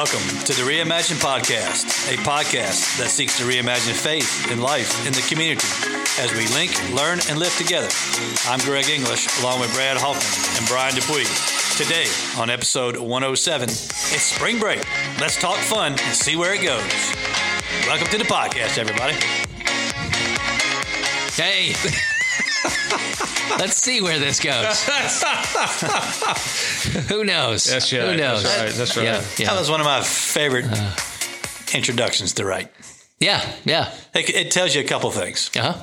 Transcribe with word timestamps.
Welcome 0.00 0.38
to 0.46 0.54
the 0.54 0.62
Reimagine 0.62 1.20
Podcast, 1.20 2.10
a 2.10 2.16
podcast 2.22 2.96
that 2.96 3.10
seeks 3.10 3.36
to 3.36 3.44
reimagine 3.44 3.92
faith 3.92 4.50
in 4.50 4.62
life 4.62 5.06
in 5.06 5.12
the 5.12 5.20
community 5.28 5.68
as 6.18 6.32
we 6.32 6.46
link, 6.56 6.72
learn, 6.94 7.18
and 7.28 7.38
live 7.38 7.54
together. 7.58 7.90
I'm 8.48 8.60
Greg 8.60 8.88
English, 8.88 9.28
along 9.42 9.60
with 9.60 9.70
Brad 9.74 9.98
Hoffman 9.98 10.56
and 10.56 10.66
Brian 10.66 10.94
Dupuy. 10.94 11.24
Today, 11.76 12.06
on 12.40 12.48
episode 12.48 12.96
107, 12.96 13.68
it's 13.68 14.22
spring 14.22 14.58
break. 14.58 14.82
Let's 15.20 15.38
talk 15.38 15.58
fun 15.58 15.92
and 15.92 16.16
see 16.16 16.34
where 16.34 16.54
it 16.54 16.62
goes. 16.62 16.80
Welcome 17.86 18.06
to 18.06 18.16
the 18.16 18.24
podcast, 18.24 18.78
everybody. 18.78 19.16
Hey. 21.36 21.74
Let's 23.58 23.76
see 23.76 24.00
where 24.00 24.18
this 24.18 24.40
goes. 24.40 24.84
Who 27.08 27.24
knows? 27.24 27.64
That's 27.64 27.92
right. 27.92 28.02
Who 28.02 28.16
knows? 28.16 28.42
That's 28.42 28.60
right. 28.62 28.72
That's 28.72 28.96
right. 28.96 29.04
Yeah, 29.38 29.46
That 29.50 29.58
was 29.58 29.70
one 29.70 29.80
of 29.80 29.86
my 29.86 30.00
favorite 30.02 30.66
introductions 31.74 32.34
to 32.34 32.44
write. 32.44 32.70
yeah, 33.18 33.40
yeah. 33.64 33.92
It, 34.14 34.30
it 34.30 34.50
tells 34.50 34.74
you 34.74 34.80
a 34.80 34.84
couple 34.84 35.10
things. 35.10 35.50
Uh-huh. 35.56 35.74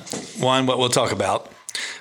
One, 0.43 0.65
what 0.65 0.79
we'll 0.79 0.89
talk 0.89 1.11
about, 1.11 1.51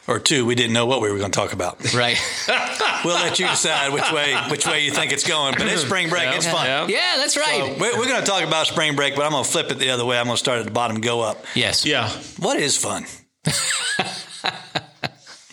or 0.09 0.19
two, 0.19 0.47
we 0.47 0.55
didn't 0.55 0.73
know 0.73 0.87
what 0.87 1.01
we 1.03 1.11
were 1.11 1.19
going 1.19 1.31
to 1.31 1.39
talk 1.39 1.53
about. 1.53 1.93
Right. 1.95 2.19
We'll 3.05 3.15
let 3.15 3.39
you 3.39 3.47
decide 3.47 3.93
which 3.93 4.11
way 4.11 4.35
which 4.51 4.67
way 4.67 4.85
you 4.85 4.91
think 4.91 5.13
it's 5.13 5.23
going. 5.29 5.55
But 5.57 5.69
it's 5.69 5.83
spring 5.83 6.09
break; 6.09 6.35
it's 6.35 6.47
fun. 6.47 6.67
Yeah. 6.67 6.87
Yeah, 6.89 7.17
that's 7.19 7.37
right. 7.37 7.77
We're, 7.79 7.97
we're 7.97 8.07
going 8.09 8.21
to 8.21 8.27
talk 8.27 8.43
about 8.43 8.67
spring 8.67 8.97
break, 8.97 9.15
but 9.15 9.25
I'm 9.27 9.31
going 9.33 9.45
to 9.45 9.51
flip 9.51 9.71
it 9.71 9.79
the 9.79 9.91
other 9.91 10.05
way. 10.05 10.19
I'm 10.19 10.25
going 10.25 10.35
to 10.35 10.39
start 10.41 10.59
at 10.59 10.65
the 10.65 10.73
bottom, 10.73 11.01
go 11.03 11.21
up. 11.21 11.45
yes. 11.55 11.85
Yeah. 11.87 12.09
What 12.39 12.59
is 12.59 12.77
fun? 12.77 13.05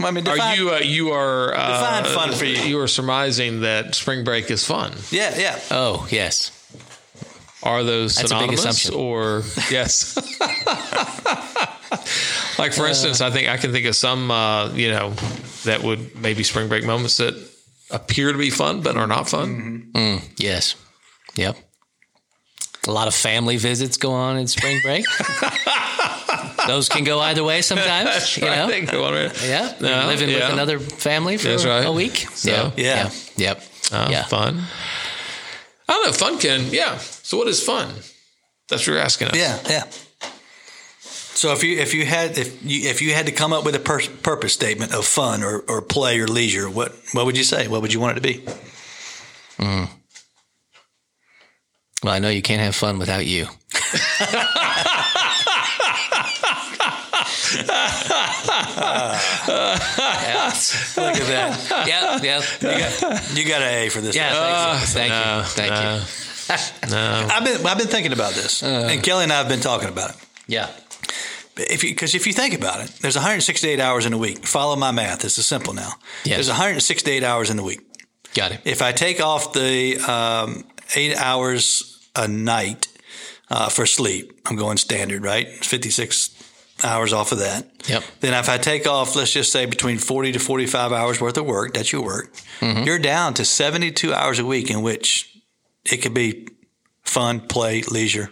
I 0.06 0.12
mean, 0.12 0.28
Are 0.28 0.56
you 0.56 0.72
uh, 0.72 0.80
you 0.80 1.12
are 1.12 1.54
uh, 1.54 1.68
Define 2.02 2.14
fun 2.16 2.32
for 2.34 2.46
you. 2.46 2.58
You 2.58 2.80
are 2.80 2.88
surmising 2.88 3.62
that 3.62 3.96
spring 3.96 4.24
break 4.24 4.50
is 4.52 4.66
fun. 4.66 4.94
Yeah, 5.12 5.38
yeah. 5.38 5.60
Oh, 5.72 6.08
yes. 6.12 6.52
Are 7.64 7.84
those 7.84 8.16
That's 8.16 8.32
a 8.32 8.36
big 8.40 8.58
synonymous 8.58 8.66
assumption. 8.66 8.96
or 9.00 9.44
yes? 9.72 10.18
like 12.60 12.72
Uh. 12.72 12.76
for 12.76 12.88
instance, 12.88 13.22
I 13.22 13.30
think 13.32 13.48
I 13.50 13.58
can 13.58 13.72
think 13.72 13.86
of 13.86 13.96
some 13.96 14.30
uh, 14.32 14.70
you 14.74 14.90
know 14.92 15.14
that 15.64 15.82
would 15.84 16.16
maybe 16.16 16.44
spring 16.44 16.68
break 16.68 16.84
moments 16.86 17.18
that 17.18 17.34
appear 17.90 18.32
to 18.32 18.38
be 18.38 18.50
fun 18.50 18.82
but 18.82 18.98
are 18.98 19.08
not 19.08 19.30
fun. 19.30 19.92
Mm-hmm. 19.94 20.26
Yes. 20.38 20.76
Yep. 21.36 21.56
A 22.88 22.92
lot 22.92 23.08
of 23.08 23.16
family 23.16 23.56
visits 23.56 23.96
go 23.98 24.12
on 24.12 24.36
in 24.38 24.48
spring 24.48 24.80
break. 24.84 25.06
Those 26.68 26.90
can 26.90 27.04
go 27.04 27.20
either 27.20 27.44
way 27.44 27.62
sometimes. 27.62 28.38
you 28.38 28.46
know? 28.46 28.66
I 28.66 28.68
think 28.68 28.92
one 28.92 29.14
right. 29.14 29.44
Yeah. 29.44 29.74
You're 29.80 29.90
Yeah, 29.90 30.08
living 30.08 30.28
with 30.30 30.38
yeah. 30.38 30.52
another 30.54 30.80
family 30.80 31.38
for 31.38 31.50
That's 31.50 31.66
right. 31.66 31.86
a 31.86 31.92
week. 31.92 32.18
So, 32.34 32.72
Yeah. 32.78 33.10
Yep. 33.38 33.64
Uh, 33.92 34.08
yeah. 34.12 34.24
Fun. 34.24 34.64
I 35.90 35.94
don't 35.94 36.06
know. 36.06 36.12
Fun 36.14 36.38
can 36.40 36.68
yeah. 36.72 36.98
So 36.98 37.38
what 37.38 37.48
is 37.48 37.62
fun? 37.64 37.90
That's 38.70 38.82
what 38.82 38.88
you're 38.88 38.98
asking 39.00 39.28
us. 39.30 39.36
Yeah, 39.36 39.60
yeah. 39.70 39.84
So 41.36 41.52
if 41.52 41.64
you 41.64 41.78
if 41.80 41.94
you 41.94 42.06
had 42.06 42.38
if 42.38 42.64
you 42.64 42.90
if 42.90 43.02
you 43.02 43.14
had 43.14 43.26
to 43.26 43.32
come 43.34 43.52
up 43.52 43.66
with 43.66 43.76
a 43.76 43.80
pur- 43.80 44.08
purpose 44.22 44.54
statement 44.54 44.94
of 44.94 45.06
fun 45.06 45.44
or, 45.44 45.60
or 45.68 45.82
play 45.82 46.20
or 46.20 46.28
leisure, 46.28 46.70
what 46.70 46.94
what 47.12 47.26
would 47.26 47.38
you 47.38 47.44
say? 47.44 47.68
What 47.68 47.82
would 47.82 47.92
you 47.94 48.00
want 48.00 48.18
it 48.18 48.22
to 48.22 48.28
be? 48.28 48.46
Well, 52.04 52.14
I 52.14 52.20
know 52.20 52.30
you 52.30 52.42
can't 52.42 52.62
have 52.62 52.76
fun 52.76 52.98
without 53.00 53.26
you. 53.26 53.48
yeah. 57.56 57.64
Look 60.98 61.16
at 61.18 61.28
that. 61.28 61.88
Yeah. 61.88 62.20
Yeah. 62.22 62.42
You 62.62 62.80
got, 62.80 63.38
you 63.38 63.46
got 63.48 63.62
an 63.62 63.74
A 63.74 63.90
for 63.90 64.02
this. 64.02 64.16
Yeah. 64.16 64.74
one. 64.78 64.86
Thank 64.86 65.12
you. 65.12 65.20
no, 65.20 65.44
Thank 65.46 65.72
you. 65.74 65.82
no. 65.82 66.00
Thank 66.04 66.92
you. 66.92 66.96
I've 66.98 67.44
been 67.46 67.66
I've 67.66 67.78
been 67.78 67.88
thinking 67.88 68.14
about 68.14 68.34
this, 68.34 68.64
and 68.64 69.02
Kelly 69.04 69.24
and 69.24 69.32
I 69.34 69.38
have 69.38 69.48
been 69.50 69.62
talking 69.62 69.90
about 69.90 70.12
it. 70.12 70.16
Yeah. 70.48 70.70
If 71.56 71.84
you 71.84 71.92
because 71.92 72.16
if 72.16 72.28
you 72.28 72.34
think 72.34 72.54
about 72.54 72.84
it, 72.84 72.90
there's 73.02 73.16
168 73.16 73.80
hours 73.80 74.06
in 74.06 74.14
a 74.14 74.18
week. 74.18 74.46
Follow 74.46 74.76
my 74.76 74.92
math. 74.92 75.24
It's 75.24 75.38
a 75.38 75.44
simple 75.44 75.74
now. 75.74 75.94
Yes. 76.26 76.36
There's 76.38 76.50
168 76.50 77.24
hours 77.24 77.50
in 77.50 77.58
the 77.58 77.64
week. 77.64 77.82
Got 78.34 78.52
it. 78.54 78.62
If 78.66 78.82
I 78.82 78.92
take 78.92 79.22
off 79.22 79.54
the 79.54 79.98
um, 80.00 80.64
eight 80.96 81.16
hours 81.16 82.00
a 82.16 82.28
night 82.28 82.88
uh, 83.52 83.70
for 83.70 83.86
sleep, 83.86 84.42
I'm 84.48 84.56
going 84.56 84.78
standard, 84.78 85.24
right? 85.24 85.48
56 85.48 86.33
hours 86.84 87.14
off 87.14 87.32
of 87.32 87.40
that. 87.40 87.70
Yep. 87.88 88.04
Then 88.20 88.34
if 88.34 88.50
I 88.50 88.58
take 88.58 88.88
off, 88.88 89.16
let's 89.16 89.32
just 89.32 89.52
say 89.52 89.66
between 89.66 89.98
40 89.98 90.34
to 90.34 90.40
45 90.40 90.92
hours 90.92 91.22
worth 91.22 91.38
of 91.38 91.46
work, 91.46 91.74
that's 91.74 91.92
your 91.92 92.04
work, 92.04 92.34
mm-hmm. 92.60 92.84
you're 92.84 93.00
down 93.00 93.34
to 93.36 93.46
72 93.46 94.14
hours 94.14 94.40
a 94.40 94.46
week 94.46 94.70
in 94.70 94.82
which 94.82 95.38
it 95.86 95.98
could 95.98 96.14
be 96.14 96.48
fun, 97.04 97.42
play, 97.42 97.82
leisure, 97.84 98.30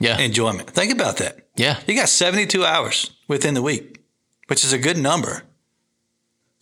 Yeah. 0.00 0.18
enjoyment. 0.18 0.70
Think 0.70 0.92
about 0.92 1.16
that. 1.18 1.46
Yeah. 1.56 1.78
You 1.86 1.94
got 1.94 2.08
72 2.08 2.64
hours 2.64 3.10
within 3.28 3.54
the 3.54 3.62
week, 3.62 4.00
which 4.48 4.64
is 4.64 4.72
a 4.72 4.78
good 4.78 4.98
number 4.98 5.42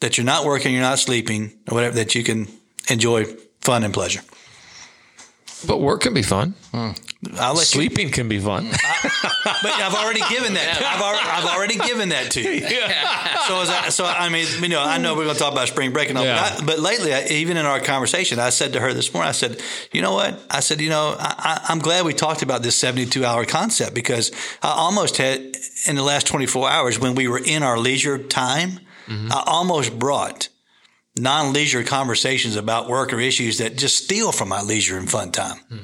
that 0.01 0.17
you're 0.19 0.27
not 0.27 0.45
working, 0.45 0.73
you're 0.73 0.83
not 0.83 0.99
sleeping, 0.99 1.59
or 1.71 1.75
whatever, 1.75 1.97
that 1.97 2.15
you 2.15 2.23
can 2.23 2.49
enjoy 2.89 3.25
fun 3.61 3.83
and 3.85 3.95
pleasure. 3.95 4.21
But 5.67 5.81
work 5.81 6.03
can 6.03 6.15
be 6.15 6.23
fun. 6.23 6.55
Hmm. 6.73 6.91
I'll 7.39 7.55
let 7.55 7.61
you, 7.75 7.81
Sleeping 7.81 8.11
can 8.11 8.29
be 8.29 8.39
fun. 8.39 8.67
but 8.71 9.73
I've 9.73 9.95
already 9.95 10.21
given 10.29 10.55
that. 10.55 10.83
I've, 10.83 11.01
already, 11.03 11.29
I've 11.29 11.57
already 11.57 11.77
given 11.77 12.11
that 12.11 12.31
to 12.33 12.41
you. 12.41 12.67
So, 13.47 13.61
as 13.61 13.71
I, 13.71 13.89
so 13.91 14.05
I 14.05 14.29
mean, 14.29 14.45
you 14.61 14.69
know, 14.69 14.83
I 14.83 14.99
know 14.99 15.15
we're 15.15 15.23
going 15.23 15.37
to 15.37 15.41
talk 15.41 15.53
about 15.53 15.69
spring 15.69 15.93
break 15.93 16.09
and 16.09 16.19
all, 16.19 16.25
Yeah. 16.25 16.51
but, 16.57 16.63
I, 16.63 16.67
but 16.67 16.79
lately, 16.81 17.15
I, 17.15 17.27
even 17.27 17.57
in 17.57 17.65
our 17.65 17.79
conversation, 17.79 18.41
I 18.41 18.51
said 18.51 18.73
to 18.73 18.81
her 18.81 18.93
this 18.93 19.15
morning, 19.15 19.29
I 19.29 19.33
said, 19.33 19.63
you 19.93 20.03
know 20.03 20.15
what? 20.15 20.43
I 20.51 20.59
said, 20.59 20.81
you 20.81 20.89
know, 20.89 21.15
I, 21.17 21.35
I, 21.39 21.67
I'm 21.69 21.79
glad 21.79 22.05
we 22.05 22.13
talked 22.13 22.43
about 22.43 22.65
this 22.65 22.75
72 22.75 23.25
hour 23.25 23.45
concept 23.45 23.95
because 23.95 24.33
I 24.65 24.71
almost 24.71 25.17
had 25.19 25.57
in 25.87 25.95
the 25.95 26.03
last 26.03 26.27
24 26.27 26.69
hours 26.69 26.99
when 26.99 27.15
we 27.15 27.29
were 27.29 27.39
in 27.39 27.63
our 27.63 27.79
leisure 27.79 28.19
time, 28.19 28.81
mm-hmm. 29.07 29.31
I 29.31 29.45
almost 29.47 29.97
brought 29.97 30.49
non 31.17 31.53
leisure 31.53 31.85
conversations 31.85 32.57
about 32.57 32.89
work 32.89 33.13
or 33.13 33.21
issues 33.21 33.59
that 33.59 33.77
just 33.77 34.03
steal 34.03 34.33
from 34.33 34.49
my 34.49 34.61
leisure 34.63 34.99
and 34.99 35.09
fun 35.09 35.31
time. 35.31 35.59
Hmm. 35.69 35.77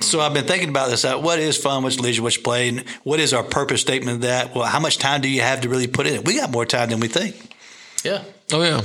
So 0.00 0.20
I've 0.20 0.32
been 0.34 0.44
thinking 0.46 0.68
about 0.68 0.88
this. 0.90 1.04
uh, 1.04 1.18
What 1.18 1.38
is 1.40 1.56
fun? 1.56 1.82
What's 1.82 1.98
leisure? 1.98 2.22
What's 2.22 2.36
play? 2.36 2.68
And 2.68 2.84
what 3.02 3.18
is 3.18 3.32
our 3.34 3.42
purpose 3.42 3.80
statement 3.80 4.16
of 4.16 4.20
that? 4.22 4.54
Well, 4.54 4.64
how 4.64 4.78
much 4.78 4.98
time 4.98 5.20
do 5.20 5.28
you 5.28 5.40
have 5.40 5.62
to 5.62 5.68
really 5.68 5.88
put 5.88 6.06
in 6.06 6.14
it? 6.14 6.24
We 6.24 6.36
got 6.36 6.50
more 6.50 6.64
time 6.64 6.90
than 6.90 7.00
we 7.00 7.08
think. 7.08 7.34
Yeah. 8.04 8.22
oh 8.52 8.62
yeah, 8.62 8.82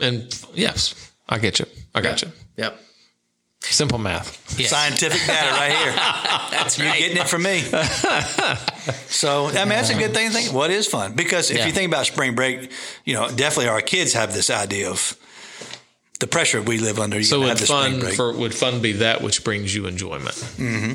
and 0.00 0.22
yes, 0.54 1.12
I 1.28 1.38
get 1.38 1.58
you. 1.58 1.66
I 1.94 2.00
got 2.00 2.22
you. 2.22 2.30
Yep. 2.56 2.78
Simple 3.60 3.98
math. 3.98 4.58
Yes. 4.58 4.70
Scientific 4.70 5.20
data 5.26 5.50
right 5.52 5.72
here. 5.72 5.92
That's 6.52 6.78
You're 6.78 6.86
right. 6.88 6.98
getting 6.98 7.16
it 7.18 7.28
from 7.28 7.42
me. 7.42 7.60
so 9.08 9.46
I 9.48 9.60
mean, 9.60 9.68
that's 9.70 9.90
a 9.90 9.94
good 9.94 10.14
thing 10.14 10.30
to 10.30 10.34
think. 10.36 10.52
What 10.52 10.70
is 10.70 10.86
fun? 10.86 11.14
Because 11.14 11.50
if 11.50 11.58
Yeah. 11.58 11.66
you 11.66 11.72
think 11.72 11.90
about 11.92 12.06
spring 12.06 12.34
break, 12.34 12.70
you 13.04 13.14
know, 13.14 13.28
definitely 13.28 13.68
our 13.68 13.80
kids 13.80 14.12
have 14.14 14.32
this 14.32 14.48
idea 14.50 14.88
of 14.90 15.16
the 16.20 16.26
pressure 16.26 16.60
we 16.62 16.78
live 16.78 16.98
under. 16.98 17.16
You 17.18 17.24
So 17.24 17.40
would 17.40 17.58
fun 17.58 18.00
for 18.00 18.32
would 18.36 18.54
fun 18.54 18.80
be 18.80 18.92
that 18.94 19.22
which 19.22 19.44
brings 19.44 19.74
you 19.74 19.86
enjoyment? 19.86 20.34
Mm-hmm. 20.34 20.92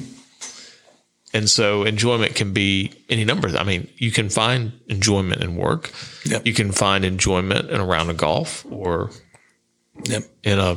And 1.36 1.50
so 1.50 1.84
enjoyment 1.84 2.36
can 2.36 2.54
be 2.54 2.94
any 3.10 3.26
number. 3.26 3.48
I 3.58 3.64
mean, 3.64 3.88
you 3.98 4.12
can 4.12 4.30
find 4.30 4.72
enjoyment 4.88 5.42
in 5.42 5.56
work. 5.56 5.92
Yep. 6.26 6.46
You 6.46 6.54
can 6.54 6.72
find 6.72 7.04
enjoyment 7.04 7.72
in 7.72 7.80
a 7.82 7.86
round 7.86 8.12
of 8.12 8.18
golf 8.18 8.66
or 8.70 9.10
Yep. 10.06 10.24
in 10.44 10.60
a 10.60 10.76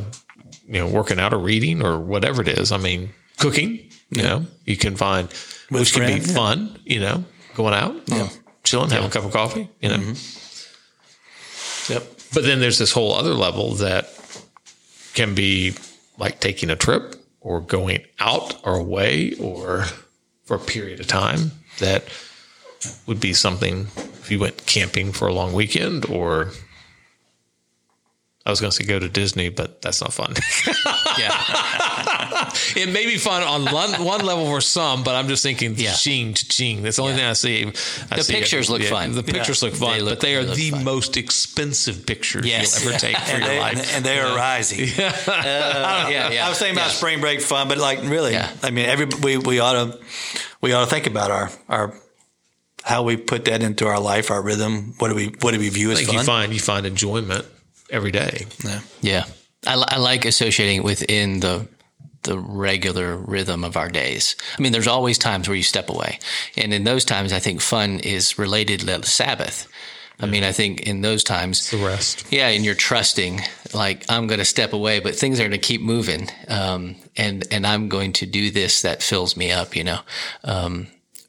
you 0.67 0.79
know 0.81 0.89
working 0.89 1.19
out 1.19 1.33
or 1.35 1.39
reading 1.39 1.83
or 1.83 1.99
whatever 1.99 2.41
it 2.43 2.49
is. 2.49 2.73
I 2.73 2.79
mean, 2.79 3.11
cooking. 3.39 3.91
You 4.11 4.23
know, 4.23 4.47
you 4.65 4.77
can 4.77 4.95
find 4.97 5.29
With 5.71 5.81
which 5.81 5.93
can 5.93 6.07
be 6.07 6.25
yeah. 6.27 6.35
fun. 6.35 6.79
You 6.85 7.01
know, 7.01 7.25
going 7.55 7.75
out, 7.75 7.97
chilling, 8.63 8.91
having 8.91 9.09
a 9.09 9.11
cup 9.11 9.25
of 9.25 9.33
coffee. 9.33 9.69
You 9.83 9.89
know, 9.89 10.15
Yep. 11.89 12.03
but 12.35 12.45
then 12.45 12.61
there's 12.61 12.79
this 12.79 12.93
whole 12.93 13.13
other 13.15 13.35
level 13.35 13.75
that 13.77 14.11
can 15.17 15.35
be 15.35 15.75
like 16.19 16.39
taking 16.39 16.71
a 16.71 16.77
trip 16.77 17.17
or 17.41 17.61
going 17.61 18.05
out 18.21 18.55
or 18.65 18.75
away 18.75 19.33
or 19.41 19.85
for 20.45 20.57
a 20.57 20.61
period 20.61 21.01
of 21.01 21.07
time 21.07 21.51
that 21.81 22.05
would 23.07 23.19
be 23.19 23.33
something 23.33 23.89
if 23.97 24.31
you 24.31 24.39
went 24.39 24.67
camping 24.67 25.11
for 25.13 25.27
a 25.27 25.33
long 25.33 25.53
weekend 25.53 26.07
or 26.07 26.51
I 28.47 28.51
was 28.51 28.61
going 28.61 28.71
to 28.71 28.77
say 28.77 28.85
go 28.85 28.99
to 29.01 29.09
Disney, 29.09 29.49
but 29.49 29.83
that's 29.83 30.01
not 30.01 30.13
fun. 30.13 30.35
Yeah. 31.19 31.33
it 32.77 32.93
may 32.93 33.07
be 33.07 33.17
fun 33.17 33.43
on 33.43 33.65
one, 33.73 34.05
one 34.05 34.21
level 34.25 34.45
for 34.45 34.61
some, 34.61 35.03
but 35.03 35.15
I'm 35.15 35.29
just 35.29 35.43
thinking, 35.43 35.75
Yeah. 35.77 35.95
ching, 35.95 36.35
ching. 36.35 36.83
That's 36.83 36.97
the 36.97 37.03
only 37.05 37.15
thing 37.15 37.25
I 37.25 37.33
see. 37.33 37.67
I 38.11 38.17
The 38.17 38.23
see 38.25 38.35
pictures 38.35 38.69
look 38.69 38.83
fun. 38.83 39.13
The 39.15 39.23
pictures 39.23 39.63
look 39.63 39.75
fun, 39.75 39.95
They 39.95 40.01
look- 40.03 40.11
but 40.13 40.21
they 40.21 40.35
are 40.37 40.43
they 40.43 40.49
look 40.49 40.57
the 40.59 40.71
fun. 40.73 40.85
most 40.85 41.17
expensive 41.17 42.05
pictures 42.05 42.45
Yes. 42.45 42.83
you'll 42.85 42.91
ever 42.93 42.99
take 43.01 43.17
for 43.17 43.31
And 43.33 43.39
your 43.45 43.49
they, 43.49 43.61
life. 43.61 43.97
and 43.97 44.05
they 44.05 44.19
are 44.21 44.37
rising. 44.37 44.89
Uh, 45.27 46.09
yeah. 46.11 46.31
Yeah. 46.31 46.47
I 46.47 46.49
was 46.51 46.59
thinking 46.59 46.77
about 46.77 46.89
Yeah. 46.89 46.93
spring 46.93 47.21
break 47.21 47.41
fun, 47.41 47.69
but 47.69 47.79
like 47.79 48.01
really, 48.03 48.33
Yeah. 48.33 48.51
I 48.63 48.71
mean, 48.71 48.85
every 48.85 49.07
we, 49.23 49.39
we 49.39 49.59
ought 49.59 49.73
to 49.73 49.99
we 50.61 50.75
ought 50.75 50.85
to 50.85 50.91
think 50.91 51.07
about 51.07 51.31
our 51.31 51.51
our 51.71 51.95
how 52.85 53.03
we 53.05 53.17
put 53.17 53.47
that 53.47 53.63
into 53.63 53.87
our 53.87 53.99
life, 54.01 54.31
our 54.31 54.43
rhythm. 54.43 54.95
What 54.99 55.09
do 55.09 55.15
we 55.15 55.29
what 55.41 55.53
do 55.55 55.59
we 55.61 55.71
view 55.71 55.93
as 55.93 55.99
think 55.99 56.09
fun? 56.11 56.19
you 56.19 56.25
find 56.25 56.53
you 56.53 56.61
find 56.61 56.85
enjoyment 56.87 57.47
every 57.91 58.11
day. 58.13 58.47
Yeah. 58.65 58.81
Yeah. 59.01 59.25
I, 59.67 59.83
I 59.89 59.99
like 59.99 60.25
associating 60.25 60.83
within 60.83 61.41
the 61.41 61.69
the 62.23 62.39
regular 62.39 63.17
rhythm 63.17 63.63
of 63.63 63.77
our 63.77 63.89
days. 63.89 64.35
I 64.59 64.63
mean, 64.63 64.73
there's 64.73 64.89
always 64.89 65.17
times 65.17 65.47
where 65.49 65.57
you 65.57 65.63
step 65.63 65.89
away, 65.91 66.19
and 66.57 66.75
in 66.75 66.83
those 66.85 67.05
times, 67.05 67.33
I 67.33 67.39
think 67.39 67.61
fun 67.61 68.01
is 68.01 68.37
related 68.39 68.81
to 68.81 68.87
the 68.87 69.03
Sabbath. 69.07 69.69
I 70.19 70.25
mean, 70.27 70.45
I 70.45 70.51
think 70.53 70.81
in 70.81 71.03
those 71.03 71.23
times, 71.23 71.71
The 71.71 71.77
rest. 71.77 72.27
yeah, 72.31 72.49
and 72.49 72.65
you're 72.65 72.75
trusting, 72.75 73.43
like 73.75 74.05
I'm 74.09 74.27
going 74.27 74.39
to 74.39 74.47
step 74.47 74.73
away, 74.73 74.99
but 74.99 75.15
things 75.15 75.39
are 75.39 75.43
going 75.43 75.51
to 75.53 75.59
keep 75.59 75.83
moving, 75.83 76.29
um, 76.49 76.97
and 77.17 77.47
and 77.53 77.67
I'm 77.67 77.89
going 77.89 78.13
to 78.15 78.27
do 78.27 78.51
this 78.51 78.83
that 78.83 79.03
fills 79.03 79.37
me 79.37 79.53
up, 79.53 79.77
you 79.77 79.85
know. 79.85 79.99
Um, 80.43 80.87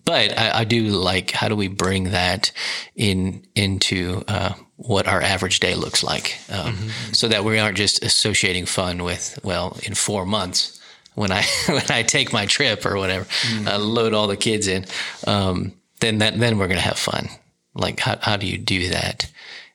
but 0.07 0.39
I, 0.39 0.59
I 0.59 0.63
do 0.63 0.85
like 0.85 1.31
how 1.31 1.49
do 1.49 1.55
we 1.57 1.67
bring 1.67 2.11
that 2.11 2.51
in 2.95 3.45
into 3.55 4.23
uh, 4.29 4.53
what 4.77 5.05
our 5.05 5.21
average 5.21 5.59
day 5.59 5.75
looks 5.75 6.01
like, 6.01 6.39
um, 6.49 6.77
so 7.11 7.27
that 7.27 7.43
we 7.43 7.59
aren't 7.59 7.75
just 7.75 8.01
associating 8.01 8.65
fun 8.65 9.03
with 9.03 9.37
well, 9.43 9.77
in 9.83 9.95
four 9.95 10.25
months 10.25 10.79
when 11.15 11.33
I 11.33 11.43
when 11.67 11.91
I 11.91 12.03
take 12.03 12.31
my 12.31 12.45
trip 12.45 12.85
or 12.85 12.95
whatever, 12.95 13.27
I 13.65 13.75
load 13.75 14.13
all 14.13 14.27
the 14.27 14.37
kids 14.37 14.67
in, 14.67 14.85
um, 15.27 15.73
then 15.99 16.19
that 16.19 16.39
then 16.39 16.57
we're 16.57 16.67
going 16.67 16.79
to 16.79 16.85
have 16.85 16.97
fun. 16.97 17.27
Like 17.75 17.99
how 17.99 18.17
how 18.21 18.37
do 18.37 18.47
you 18.47 18.57
do 18.57 18.89
that 18.89 19.29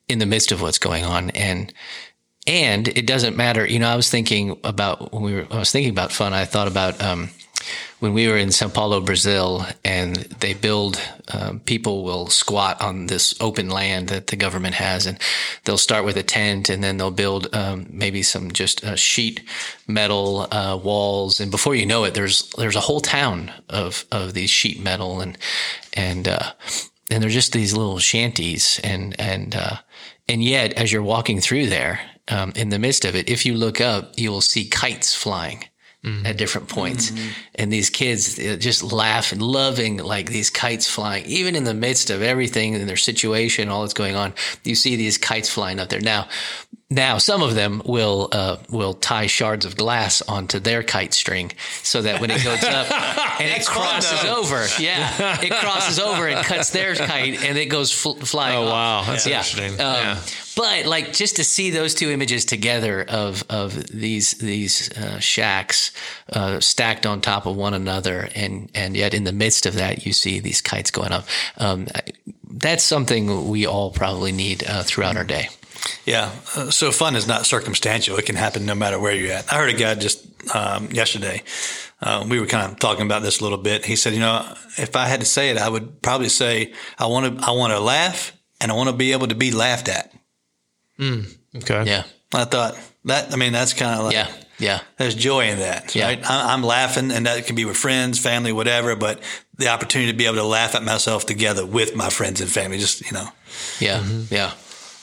in 0.08 0.18
the 0.18 0.26
midst 0.26 0.50
of 0.50 0.62
what's 0.62 0.78
going 0.78 1.04
on 1.04 1.28
and 1.30 1.72
and 2.46 2.88
it 2.88 3.06
doesn't 3.06 3.36
matter. 3.36 3.66
You 3.66 3.78
know, 3.78 3.88
I 3.88 3.96
was 3.96 4.10
thinking 4.10 4.58
about 4.64 5.12
when 5.12 5.22
we 5.22 5.34
were, 5.34 5.46
I 5.50 5.58
was 5.58 5.70
thinking 5.70 5.90
about 5.92 6.10
fun. 6.10 6.32
I 6.32 6.44
thought 6.44 6.66
about, 6.66 7.00
um, 7.00 7.30
when 8.02 8.14
we 8.14 8.26
were 8.26 8.36
in 8.36 8.50
Sao 8.50 8.68
Paulo, 8.68 9.00
Brazil, 9.00 9.64
and 9.84 10.16
they 10.16 10.54
build, 10.54 11.00
um, 11.28 11.60
people 11.60 12.02
will 12.02 12.26
squat 12.26 12.82
on 12.82 13.06
this 13.06 13.32
open 13.40 13.70
land 13.70 14.08
that 14.08 14.26
the 14.26 14.34
government 14.34 14.74
has, 14.74 15.06
and 15.06 15.20
they'll 15.62 15.78
start 15.78 16.04
with 16.04 16.16
a 16.16 16.22
tent, 16.24 16.68
and 16.68 16.82
then 16.82 16.96
they'll 16.96 17.12
build 17.12 17.54
um, 17.54 17.86
maybe 17.90 18.24
some 18.24 18.50
just 18.50 18.82
uh, 18.82 18.96
sheet 18.96 19.44
metal 19.86 20.48
uh, 20.50 20.76
walls, 20.82 21.38
and 21.38 21.52
before 21.52 21.76
you 21.76 21.86
know 21.86 22.02
it, 22.02 22.14
there's 22.14 22.50
there's 22.58 22.74
a 22.74 22.80
whole 22.80 23.00
town 23.00 23.52
of 23.68 24.04
of 24.10 24.34
these 24.34 24.50
sheet 24.50 24.82
metal, 24.82 25.20
and 25.20 25.38
and 25.92 26.26
uh, 26.26 26.54
and 27.08 27.22
they're 27.22 27.30
just 27.30 27.52
these 27.52 27.72
little 27.72 28.00
shanties, 28.00 28.80
and 28.82 29.14
and 29.20 29.54
uh, 29.54 29.76
and 30.28 30.42
yet 30.42 30.72
as 30.72 30.90
you're 30.90 31.04
walking 31.04 31.40
through 31.40 31.66
there, 31.66 32.00
um, 32.26 32.52
in 32.56 32.70
the 32.70 32.80
midst 32.80 33.04
of 33.04 33.14
it, 33.14 33.28
if 33.28 33.46
you 33.46 33.54
look 33.54 33.80
up, 33.80 34.18
you 34.18 34.32
will 34.32 34.40
see 34.40 34.68
kites 34.68 35.14
flying 35.14 35.66
at 36.04 36.36
different 36.36 36.68
points. 36.68 37.12
And 37.54 37.72
these 37.72 37.88
kids 37.88 38.36
just 38.36 38.82
laugh 38.82 39.30
and 39.30 39.40
loving 39.40 39.98
like 39.98 40.30
these 40.30 40.50
kites 40.50 40.88
flying, 40.90 41.24
even 41.26 41.54
in 41.54 41.62
the 41.64 41.74
midst 41.74 42.10
of 42.10 42.22
everything 42.22 42.74
in 42.74 42.86
their 42.88 42.96
situation, 42.96 43.68
all 43.68 43.82
that's 43.82 43.94
going 43.94 44.16
on. 44.16 44.32
You 44.64 44.74
see 44.74 44.96
these 44.96 45.16
kites 45.16 45.48
flying 45.48 45.78
up 45.78 45.90
there. 45.90 46.00
Now, 46.00 46.26
now 46.90 47.18
some 47.18 47.40
of 47.40 47.54
them 47.54 47.82
will 47.86 48.28
uh, 48.32 48.56
will 48.68 48.94
tie 48.94 49.26
shards 49.28 49.64
of 49.64 49.76
glass 49.76 50.22
onto 50.22 50.58
their 50.58 50.82
kite 50.82 51.14
string 51.14 51.52
so 51.82 52.02
that 52.02 52.20
when 52.20 52.30
it 52.32 52.42
goes 52.44 52.62
up 52.64 52.90
and 53.40 53.48
it 53.48 53.64
crosses 53.64 54.24
over, 54.28 54.66
yeah, 54.82 55.40
it 55.40 55.52
crosses 55.52 55.98
over 56.00 56.26
and 56.26 56.44
cuts 56.44 56.70
their 56.70 56.94
kite 56.96 57.42
and 57.44 57.56
it 57.56 57.66
goes 57.66 57.92
fl- 57.92 58.18
flying. 58.18 58.58
Oh, 58.58 58.64
off. 58.64 59.06
wow. 59.06 59.12
That's 59.12 59.26
interesting. 59.26 59.72
Um, 59.74 59.78
Yeah. 59.78 60.20
But 60.56 60.86
like 60.86 61.12
just 61.12 61.36
to 61.36 61.44
see 61.44 61.70
those 61.70 61.94
two 61.94 62.10
images 62.10 62.44
together 62.44 63.02
of 63.02 63.44
of 63.48 63.86
these 63.88 64.32
these 64.32 64.90
uh, 64.96 65.18
shacks 65.18 65.92
uh, 66.32 66.60
stacked 66.60 67.06
on 67.06 67.20
top 67.20 67.46
of 67.46 67.56
one 67.56 67.74
another, 67.74 68.28
and 68.34 68.70
and 68.74 68.96
yet 68.96 69.14
in 69.14 69.24
the 69.24 69.32
midst 69.32 69.66
of 69.66 69.74
that, 69.74 70.04
you 70.06 70.12
see 70.12 70.40
these 70.40 70.60
kites 70.60 70.90
going 70.90 71.12
up. 71.12 71.26
Um, 71.56 71.88
that's 72.50 72.84
something 72.84 73.48
we 73.48 73.66
all 73.66 73.90
probably 73.90 74.32
need 74.32 74.64
uh, 74.66 74.82
throughout 74.82 75.16
our 75.16 75.24
day. 75.24 75.48
Yeah. 76.04 76.30
Uh, 76.54 76.70
so 76.70 76.92
fun 76.92 77.16
is 77.16 77.26
not 77.26 77.46
circumstantial. 77.46 78.16
It 78.18 78.26
can 78.26 78.36
happen 78.36 78.66
no 78.66 78.74
matter 78.74 78.98
where 78.98 79.14
you're 79.14 79.32
at. 79.32 79.52
I 79.52 79.56
heard 79.56 79.74
a 79.74 79.76
guy 79.76 79.94
just 79.94 80.26
um, 80.54 80.90
yesterday. 80.90 81.42
Uh, 82.00 82.26
we 82.28 82.40
were 82.40 82.46
kind 82.46 82.70
of 82.70 82.78
talking 82.78 83.06
about 83.06 83.22
this 83.22 83.40
a 83.40 83.42
little 83.42 83.58
bit. 83.58 83.84
He 83.84 83.96
said, 83.96 84.12
you 84.12 84.20
know, 84.20 84.54
if 84.76 84.96
I 84.96 85.06
had 85.06 85.20
to 85.20 85.26
say 85.26 85.50
it, 85.50 85.56
I 85.56 85.68
would 85.68 86.02
probably 86.02 86.28
say 86.28 86.72
I 86.98 87.06
want 87.06 87.38
to 87.38 87.46
I 87.46 87.52
want 87.52 87.72
to 87.72 87.80
laugh 87.80 88.36
and 88.60 88.70
I 88.70 88.74
want 88.74 88.90
to 88.90 88.96
be 88.96 89.12
able 89.12 89.28
to 89.28 89.34
be 89.34 89.50
laughed 89.50 89.88
at. 89.88 90.12
Okay. 90.98 91.84
Yeah, 91.86 92.04
I 92.32 92.44
thought 92.44 92.78
that. 93.04 93.32
I 93.32 93.36
mean, 93.36 93.52
that's 93.52 93.72
kind 93.72 93.98
of 93.98 94.06
like 94.06 94.14
yeah, 94.14 94.28
yeah, 94.58 94.80
there's 94.96 95.14
joy 95.14 95.48
in 95.48 95.58
that. 95.58 95.94
Yeah. 95.94 96.06
Right? 96.06 96.30
I, 96.30 96.52
I'm 96.52 96.62
laughing, 96.62 97.10
and 97.10 97.26
that 97.26 97.46
can 97.46 97.56
be 97.56 97.64
with 97.64 97.76
friends, 97.76 98.18
family, 98.18 98.52
whatever. 98.52 98.96
But 98.96 99.20
the 99.56 99.68
opportunity 99.68 100.12
to 100.12 100.16
be 100.16 100.26
able 100.26 100.36
to 100.36 100.44
laugh 100.44 100.74
at 100.74 100.82
myself 100.82 101.26
together 101.26 101.66
with 101.66 101.96
my 101.96 102.10
friends 102.10 102.40
and 102.40 102.50
family, 102.50 102.78
just 102.78 103.04
you 103.04 103.12
know, 103.12 103.28
yeah, 103.80 104.02
yeah, 104.30 104.52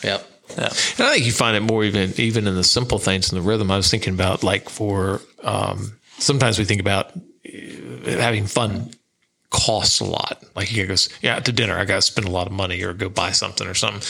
yeah. 0.04 0.22
yeah. 0.58 0.70
And 0.98 1.08
I 1.08 1.14
think 1.14 1.26
you 1.26 1.32
find 1.32 1.58
it 1.58 1.62
more 1.62 1.84
even 1.84 2.14
even 2.18 2.48
in 2.48 2.56
the 2.56 2.64
simple 2.64 3.00
things 3.00 3.32
in 3.32 3.38
the 3.38 3.44
rhythm. 3.44 3.70
I 3.70 3.78
was 3.78 3.92
thinking 3.92 4.14
about 4.14 4.44
like 4.44 4.70
for 4.70 5.22
um, 5.44 5.98
sometimes 6.18 6.58
we 6.58 6.66
think 6.66 6.82
about 6.82 7.12
uh, 7.16 7.20
having 8.06 8.48
fun 8.48 8.92
costs 9.50 10.00
a 10.00 10.06
lot. 10.06 10.44
Like 10.56 10.68
he 10.68 10.86
goes, 10.86 11.10
yeah, 11.22 11.40
to 11.40 11.52
dinner 11.52 11.78
I 11.78 11.86
got 11.86 11.96
to 11.96 12.02
spend 12.02 12.28
a 12.28 12.32
lot 12.32 12.48
of 12.48 12.54
money 12.54 12.82
or 12.84 12.94
go 12.94 13.10
buy 13.10 13.32
something 13.32 13.68
or 13.68 13.74
something 13.74 14.02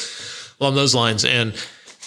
along 0.60 0.76
those 0.76 0.96
lines. 0.96 1.26
And 1.26 1.54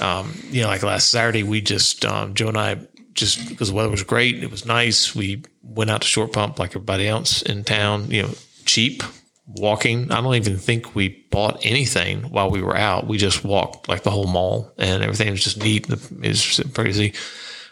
um, 0.01 0.33
you 0.51 0.63
know, 0.63 0.69
like 0.69 0.83
last 0.83 1.09
Saturday 1.09 1.43
we 1.43 1.61
just 1.61 2.05
um, 2.05 2.35
Joe 2.35 2.49
and 2.49 2.59
I 2.59 2.87
just 3.15 3.49
because 3.49 3.69
the 3.69 3.75
weather 3.75 3.91
was 3.91 4.03
great, 4.03 4.43
it 4.43 4.51
was 4.51 4.67
nice. 4.67 5.15
We 5.15 5.45
went 5.63 5.91
out 5.91 6.03
to 6.03 6.07
Short 6.09 6.33
Pump 6.33 6.59
like 6.59 6.71
everybody 6.71 7.07
else 7.07 7.43
in 7.43 7.65
town. 7.65 8.11
You 8.11 8.23
know, 8.23 8.31
cheap 8.65 9.03
walking. 9.47 10.11
I 10.11 10.21
don't 10.21 10.35
even 10.35 10.57
think 10.57 10.95
we 10.95 11.09
bought 11.31 11.65
anything 11.65 12.23
while 12.23 12.51
we 12.51 12.63
were 12.63 12.77
out. 12.77 13.07
We 13.07 13.19
just 13.19 13.45
walked 13.45 13.89
like 13.89 14.03
the 14.03 14.11
whole 14.11 14.27
mall 14.27 14.73
and 14.79 15.03
everything 15.03 15.31
was 15.31 15.45
just 15.45 15.59
neat. 15.59 15.89
It 15.91 16.11
was 16.23 16.61
crazy. 16.75 17.15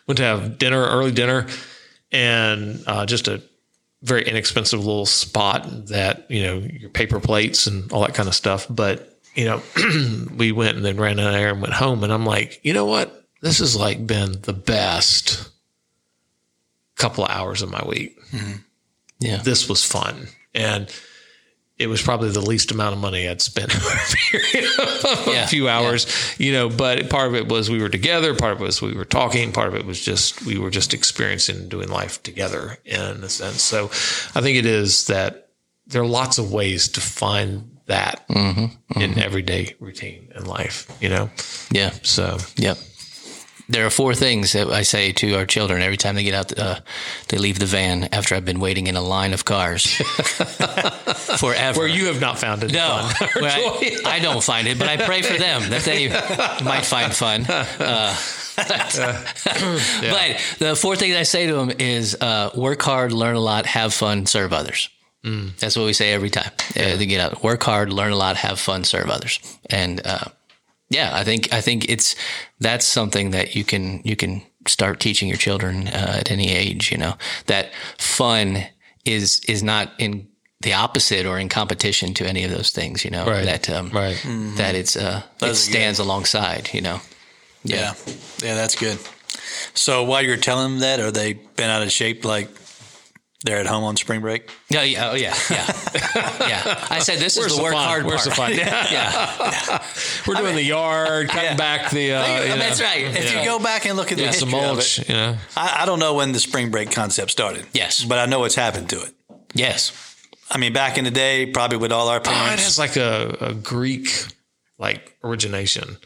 Went 0.06 0.19
to 0.19 0.25
have 0.25 0.59
dinner, 0.59 0.83
early 0.83 1.12
dinner, 1.12 1.47
and 2.11 2.83
uh, 2.87 3.06
just 3.06 3.29
a 3.29 3.43
very 4.03 4.26
inexpensive 4.26 4.85
little 4.85 5.06
spot 5.06 5.87
that, 5.88 6.26
you 6.31 6.43
know, 6.43 6.59
your 6.59 6.91
paper 6.91 7.21
plates 7.21 7.67
and 7.67 7.93
all 7.93 8.00
that 8.03 8.15
kind 8.15 8.29
of 8.29 8.35
stuff. 8.35 8.67
But, 8.69 9.19
you 9.35 9.44
know, 9.44 9.62
we 10.37 10.53
went 10.53 10.77
and 10.77 10.85
then 10.85 10.97
ran 10.97 11.21
out 11.21 11.32
there 11.32 11.50
and 11.50 11.61
went 11.61 11.75
home. 11.75 12.05
And 12.05 12.12
I'm 12.12 12.27
like, 12.27 12.61
you 12.62 12.73
know 12.73 12.87
what? 12.87 13.27
This 13.41 13.59
has 13.59 13.77
like 13.77 14.06
been 14.06 14.41
the 14.43 14.53
best 14.53 15.49
couple 16.97 17.25
of 17.25 17.31
hours 17.31 17.62
of 17.62 17.71
my 17.71 17.82
week 17.87 18.19
mm-hmm. 18.31 18.59
Yeah. 19.21 19.38
this 19.38 19.69
was 19.69 19.85
fun. 19.85 20.29
And 20.55 20.93
it 21.79 21.87
was 21.87 22.03
probably 22.03 22.29
the 22.29 22.43
least 22.43 22.71
amount 22.73 22.94
of 22.94 23.00
money 23.00 23.27
I'd 23.27 23.41
spent 23.41 23.75
over 23.76 23.88
a 23.88 25.31
Yeah, 25.33 25.45
a 25.45 25.47
few 25.47 25.66
hours, 25.66 26.07
you 26.38 26.52
know, 26.52 26.69
but 26.69 27.09
part 27.09 27.28
of 27.28 27.35
it 27.35 27.49
was 27.49 27.71
we 27.71 27.81
were 27.81 27.88
together. 27.88 28.35
Part 28.35 28.52
of 28.52 28.61
it 28.61 28.64
was 28.64 28.83
we 28.83 28.93
were 28.93 29.07
talking. 29.07 29.50
Part 29.52 29.69
of 29.69 29.75
it 29.75 29.87
was 29.87 29.99
just, 29.99 30.45
we 30.45 30.59
were 30.59 30.69
just 30.69 30.93
experiencing 30.93 31.69
doing 31.71 31.88
life 31.88 32.23
together 32.23 32.76
in 32.85 33.25
a 33.25 33.31
sense. 33.31 33.62
So 33.62 33.87
I 33.87 34.43
think 34.43 34.59
it 34.59 34.66
is 34.66 35.07
that 35.07 35.49
there 35.87 36.02
are 36.02 36.07
lots 36.07 36.37
of 36.38 36.52
ways 36.52 36.88
to 36.88 37.00
find 37.00 37.70
that 37.90 38.25
in 38.28 39.18
everyday 39.18 39.75
routine 39.80 40.32
in 40.35 40.44
life, 40.47 40.87
you 41.00 41.09
know? 41.09 41.30
Yeah. 41.70 41.90
So 42.02 42.38
Yep. 42.56 42.78
There 43.68 43.87
are 43.87 43.90
four 43.90 44.16
things 44.16 44.50
that 44.54 44.66
I 44.66 44.82
say 44.82 45.12
to 45.12 45.35
our 45.37 45.47
children 45.47 45.80
every 45.80 45.97
time 45.97 46.16
they 46.16 46.25
get 46.25 46.35
out. 46.35 46.59
Uh, 46.59 46.80
they 47.28 47.38
leave 47.38 47.61
the 47.61 47.66
van 47.66 48.09
after 48.12 48.35
I've 48.35 48.44
been 48.44 48.59
waiting 48.59 48.88
in 48.88 48.97
a 48.97 49.00
line 49.00 49.32
of 49.32 49.44
cars 49.44 49.87
forever. 51.38 51.78
where 51.78 51.87
you 51.88 52.06
have 52.06 52.20
not 52.20 52.37
found 52.40 52.64
it. 52.64 52.73
no, 52.73 52.88
I. 53.20 54.00
I 54.04 54.18
don't 54.18 54.42
find 54.42 54.66
it, 54.66 54.76
but 54.76 54.88
I 54.88 54.97
pray 54.97 55.23
for 55.23 55.38
them 55.38 55.70
that 55.70 55.82
they 55.85 56.09
might 56.64 56.85
find 56.85 57.14
fun. 57.14 57.47
Uh, 57.49 58.16
But 58.56 60.37
the 60.59 60.75
fourth 60.76 60.99
thing 60.99 61.14
I 61.14 61.23
say 61.23 61.47
to 61.47 61.54
them 61.54 61.70
is 61.78 62.16
uh, 62.20 62.50
work 62.54 62.82
hard, 62.82 63.12
learn 63.12 63.37
a 63.37 63.40
lot, 63.40 63.66
have 63.66 63.94
fun, 63.94 64.26
serve 64.26 64.52
others. 64.52 64.88
That's 65.23 65.77
what 65.77 65.85
we 65.85 65.93
say 65.93 66.12
every 66.12 66.31
time 66.31 66.50
uh, 66.77 66.97
they 66.97 67.07
get 67.07 67.21
out. 67.21 67.43
Work 67.43 67.62
hard, 67.65 67.93
learn 67.93 68.12
a 68.12 68.17
lot, 68.17 68.37
have 68.37 68.59
fun, 68.59 68.85
serve 68.85 69.11
others. 69.11 69.39
And 69.69 70.00
uh, 70.07 70.25
yeah, 70.89 71.11
I 71.15 71.25
think 71.25 71.53
I 71.53 71.61
think 71.61 71.89
it's 71.89 72.17
that's 72.59 72.87
something 72.87 73.31
that 73.33 73.55
you 73.55 73.65
can 73.65 74.00
you 74.05 74.17
can 74.17 74.43
start 74.67 74.99
teaching 75.00 75.29
your 75.29 75.37
children 75.39 75.89
uh, 75.89 76.17
at 76.21 76.31
any 76.31 76.50
age. 76.50 76.91
You 76.91 76.99
know 76.99 77.15
that 77.47 77.71
fun 77.99 78.65
is 79.05 79.41
is 79.47 79.62
not 79.62 79.93
in 79.99 80.27
the 80.62 80.73
opposite 80.75 81.27
or 81.27 81.39
in 81.39 81.49
competition 81.49 82.12
to 82.15 82.27
any 82.27 82.45
of 82.45 82.50
those 82.50 82.71
things. 82.71 83.05
You 83.05 83.11
know 83.11 83.27
Right. 83.27 83.45
that 83.45 83.69
um, 83.71 83.91
Right. 83.91 84.21
that 84.57 84.75
it's 84.75 84.97
uh, 84.97 85.23
it 85.25 85.39
Those 85.39 85.50
are 85.69 85.71
stands 85.71 85.99
alongside. 85.99 86.71
You 86.73 86.81
know. 86.81 87.00
Yeah. 87.62 87.93
Yeah, 88.43 88.55
that's 88.55 88.75
good. 88.75 88.99
So 89.75 90.03
while 90.05 90.23
you're 90.23 90.37
telling 90.39 90.73
them 90.73 90.81
that, 90.81 90.99
are 91.00 91.11
they 91.11 91.35
been 91.35 91.69
out 91.71 91.83
of 91.83 91.93
shape 91.93 92.25
like 92.25 92.49
they're 93.44 93.59
at 93.59 93.66
home 93.66 93.85
on 93.85 93.97
spring 93.97 94.20
break? 94.20 94.50
Yeah, 94.68 94.82
yeah, 94.82 95.11
oh 95.11 95.14
yeah, 95.14 95.35
yeah, 95.50 95.66
yeah. 96.49 96.87
I 96.90 96.99
said 97.00 97.18
this 97.18 97.37
Where's 97.37 97.52
is 97.52 97.52
the 97.52 97.59
the 97.59 97.62
work 97.62 97.73
fun? 97.75 97.87
hard 97.88 98.04
Where's 98.04 98.28
part. 98.28 98.52
the 98.52 98.59
fun? 98.59 98.66
Yeah. 98.66 98.87
yeah, 99.70 99.85
We're 100.26 100.35
doing 100.35 100.54
the 100.56 100.62
yard, 100.62 101.28
cutting 101.28 101.50
Yeah. 101.50 101.56
back 101.56 101.90
the, 101.90 102.12
uh, 102.12 102.42
you 102.42 102.49
know, 102.50 102.56
that's 102.59 102.80
right. 102.82 103.04
If 103.04 103.35
you 103.35 103.44
go 103.44 103.59
back 103.59 103.87
and 103.87 103.97
look 103.97 104.12
at 104.12 104.18
the 104.18 104.25
yeah, 104.25 104.32
history 104.32 104.52
of 104.61 104.78
it, 104.78 105.09
you 105.09 105.14
know. 105.14 105.37
I, 105.56 105.78
I 105.82 105.87
don't 105.87 105.99
know 105.99 106.14
when 106.14 106.32
the 106.32 106.40
spring 106.40 106.70
break 106.70 106.90
concept 106.90 107.30
started. 107.30 107.66
Yes. 107.73 108.04
But 108.04 108.18
I 108.18 108.26
know 108.26 108.40
what's 108.40 108.54
happened 108.56 108.90
to 108.90 109.00
it. 109.02 109.12
Yes. 109.54 109.92
I 110.50 110.59
mean, 110.59 110.73
back 110.73 110.99
in 110.99 111.04
the 111.04 111.11
day, 111.11 111.47
probably 111.47 111.78
with 111.78 111.92
all 111.92 112.09
our 112.09 112.16
Oh, 112.18 112.52
it 112.52 112.59
has 112.59 112.78
like 112.78 112.97
a, 112.97 113.37
a 113.40 113.54
Greek 113.54 114.09
like 114.78 115.16
origination. 115.23 115.97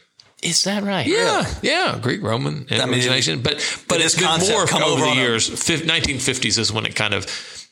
Is 0.45 0.63
that 0.63 0.83
right? 0.83 1.07
Yeah, 1.07 1.45
yeah, 1.61 1.97
Greek 2.01 2.21
Roman 2.21 2.67
mean, 2.69 2.81
origination, 2.81 3.41
but 3.41 3.55
but 3.87 3.97
this 3.97 4.13
it's 4.13 4.15
been 4.15 4.51
more 4.51 4.65
come 4.65 4.83
over 4.83 5.03
over 5.03 5.05
the 5.05 5.15
years. 5.15 5.69
Nineteen 5.85 6.19
fifties 6.19 6.57
is 6.57 6.71
when 6.71 6.85
it 6.85 6.95
kind 6.95 7.13
of 7.13 7.25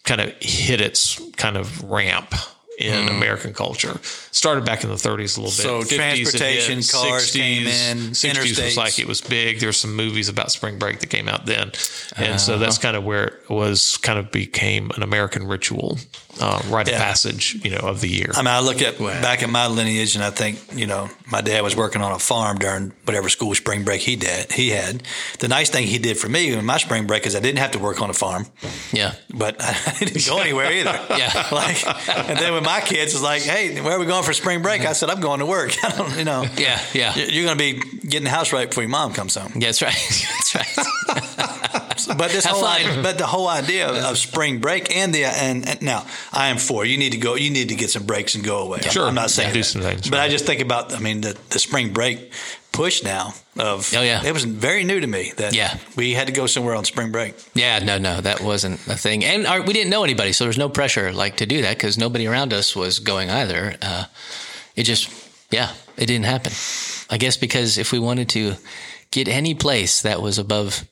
kind 0.03 0.21
of 0.21 0.33
hit 0.41 0.81
its 0.81 1.21
kind 1.37 1.55
of 1.55 1.83
ramp 1.83 2.33
in 2.79 3.07
hmm. 3.07 3.15
American 3.15 3.53
culture. 3.53 3.99
Started 4.31 4.65
back 4.65 4.83
in 4.83 4.89
the 4.89 4.95
30s 4.95 5.37
a 5.37 5.41
little 5.41 5.43
bit. 5.43 5.51
So 5.51 5.81
50s 5.81 5.95
transportation, 5.95 6.77
hit, 6.77 6.91
cars 6.91 7.31
came 7.31 7.67
in, 7.67 7.97
60s 7.97 8.11
was 8.11 8.23
interstates. 8.23 8.77
like 8.77 8.99
it 8.99 9.07
was 9.07 9.21
big. 9.21 9.59
There's 9.59 9.77
some 9.77 9.95
movies 9.95 10.29
about 10.29 10.51
spring 10.51 10.79
break 10.79 10.99
that 10.99 11.07
came 11.07 11.27
out 11.29 11.45
then, 11.45 11.71
and 12.17 12.39
so 12.39 12.53
uh-huh. 12.53 12.57
that's 12.57 12.77
kind 12.77 12.95
of 12.95 13.03
where 13.03 13.25
it 13.25 13.49
was 13.49 13.97
kind 13.97 14.19
of 14.19 14.31
became 14.31 14.91
an 14.95 15.03
American 15.03 15.47
ritual, 15.47 15.97
uh, 16.41 16.61
rite 16.69 16.87
Yeah. 16.87 16.95
of 16.95 17.01
passage, 17.01 17.55
you 17.63 17.71
know, 17.71 17.77
of 17.77 18.01
the 18.01 18.07
year. 18.09 18.31
I 18.33 18.37
mean, 18.39 18.47
I 18.47 18.59
look 18.59 18.81
at 18.81 18.97
back 18.99 19.43
at 19.43 19.49
my 19.49 19.67
lineage, 19.67 20.15
and 20.15 20.23
I 20.23 20.29
think 20.31 20.59
you 20.75 20.87
know, 20.87 21.09
my 21.31 21.41
dad 21.41 21.61
was 21.63 21.75
working 21.75 22.01
on 22.01 22.11
a 22.11 22.19
farm 22.19 22.57
during 22.57 22.91
whatever 23.05 23.29
school 23.29 23.53
spring 23.55 23.83
break 23.83 24.01
he 24.01 24.15
did. 24.15 24.51
He 24.51 24.69
had 24.69 25.03
the 25.39 25.47
nice 25.47 25.69
thing 25.69 25.87
he 25.87 25.97
did 25.99 26.17
for 26.17 26.29
me 26.29 26.51
in 26.53 26.65
my 26.65 26.77
spring 26.77 27.07
break 27.07 27.25
is 27.25 27.35
I 27.35 27.39
didn't 27.39 27.59
have 27.59 27.71
to 27.71 27.79
work 27.79 28.01
on 28.01 28.09
a 28.09 28.13
farm, 28.13 28.45
Yeah. 28.91 29.13
but 29.33 29.55
I 29.61 29.95
didn't 29.99 30.25
go 30.25 30.39
anywhere 30.39 30.71
either. 30.71 30.99
Yeah. 31.13 31.47
like, 31.51 31.85
and 32.29 32.37
then 32.39 32.53
with 32.53 32.63
my 32.65 32.81
kids, 32.81 33.13
it's 33.13 33.21
like, 33.23 33.43
hey, 33.43 33.79
where 33.81 33.93
are 33.93 33.99
we 33.99 34.05
going 34.05 34.23
for 34.23 34.33
spring 34.33 34.61
break? 34.61 34.81
I 34.85 34.93
said, 34.93 35.09
I'm 35.09 35.21
going 35.21 35.39
to 35.39 35.45
work. 35.45 35.71
I 35.83 35.89
don't, 35.89 36.17
you 36.17 36.23
know, 36.25 36.45
Yeah. 36.57 36.79
Yeah. 36.93 37.15
you- 37.15 37.25
you're 37.27 37.45
going 37.45 37.57
to 37.57 37.63
be 37.63 37.99
getting 38.07 38.23
the 38.23 38.29
house 38.29 38.51
right 38.51 38.67
before 38.67 38.83
your 38.83 38.89
mom 38.89 39.13
comes 39.13 39.35
home. 39.35 39.51
That's 39.59 39.81
right. 39.81 39.93
That's 39.93 40.55
right. 40.55 40.67
But 42.17 42.31
this 42.31 42.45
Have 42.45 42.55
whole, 42.55 42.63
fun. 42.63 42.81
idea, 42.81 43.03
but 43.03 43.17
the 43.17 43.25
whole 43.25 43.47
idea 43.47 43.87
of, 43.89 43.95
of 43.97 44.17
spring 44.17 44.59
break 44.59 44.93
and 44.95 45.13
the 45.13 45.25
and, 45.25 45.67
and 45.67 45.81
now 45.81 46.05
I 46.35 46.47
am 46.49 46.57
for 46.57 46.83
you 46.83 46.97
need 46.97 47.11
to 47.11 47.17
go. 47.19 47.35
You 47.35 47.49
need 47.51 47.69
to 47.69 47.75
get 47.75 47.89
some 47.91 48.05
breaks 48.05 48.33
and 48.35 48.43
go 48.43 48.59
away. 48.59 48.79
I'm- 48.81 48.91
Sure. 48.91 49.07
I'm 49.07 49.15
not 49.15 49.29
saying 49.29 49.49
Yeah, 49.49 49.53
do 49.53 49.63
some 49.63 49.81
things, 49.81 50.09
but 50.09 50.19
I 50.19 50.29
just 50.29 50.45
think 50.45 50.61
about. 50.61 50.93
I 50.93 50.99
mean, 50.99 51.21
the 51.21 51.37
the 51.49 51.59
spring 51.59 51.93
break 51.93 52.31
push 52.71 53.03
now 53.03 53.33
of. 53.57 53.93
Oh, 53.95 54.01
yeah. 54.01 54.23
it 54.25 54.33
was 54.33 54.43
very 54.45 54.83
new 54.83 54.99
to 54.99 55.05
me 55.07 55.31
that 55.37 55.53
Yeah. 55.53 55.77
we 55.95 56.13
had 56.13 56.25
to 56.27 56.33
go 56.33 56.47
somewhere 56.47 56.73
on 56.75 56.85
spring 56.85 57.11
break. 57.11 57.35
Yeah, 57.53 57.77
no, 57.79 57.99
no, 57.99 58.19
that 58.21 58.41
wasn't 58.41 58.79
a 58.87 58.97
thing, 58.97 59.23
and 59.23 59.45
our, 59.45 59.61
we 59.61 59.73
didn't 59.73 59.91
know 59.91 60.03
anybody, 60.03 60.33
so 60.33 60.43
there 60.45 60.49
was 60.49 60.57
no 60.57 60.69
pressure 60.69 61.13
like 61.13 61.35
to 61.37 61.45
do 61.45 61.61
that 61.61 61.77
because 61.77 61.97
nobody 61.99 62.25
around 62.27 62.51
us 62.51 62.75
was 62.75 62.97
going 62.99 63.29
either. 63.29 63.75
Uh, 63.79 64.05
it 64.75 64.83
just, 64.83 65.07
yeah, 65.51 65.69
it 65.97 66.07
didn't 66.07 66.25
happen. 66.25 66.51
I 67.11 67.17
guess 67.17 67.37
because 67.37 67.77
if 67.77 67.91
we 67.91 67.99
wanted 67.99 68.29
to 68.29 68.55
get 69.11 69.27
any 69.27 69.53
place 69.53 70.01
that 70.01 70.19
was 70.19 70.39
above 70.39 70.83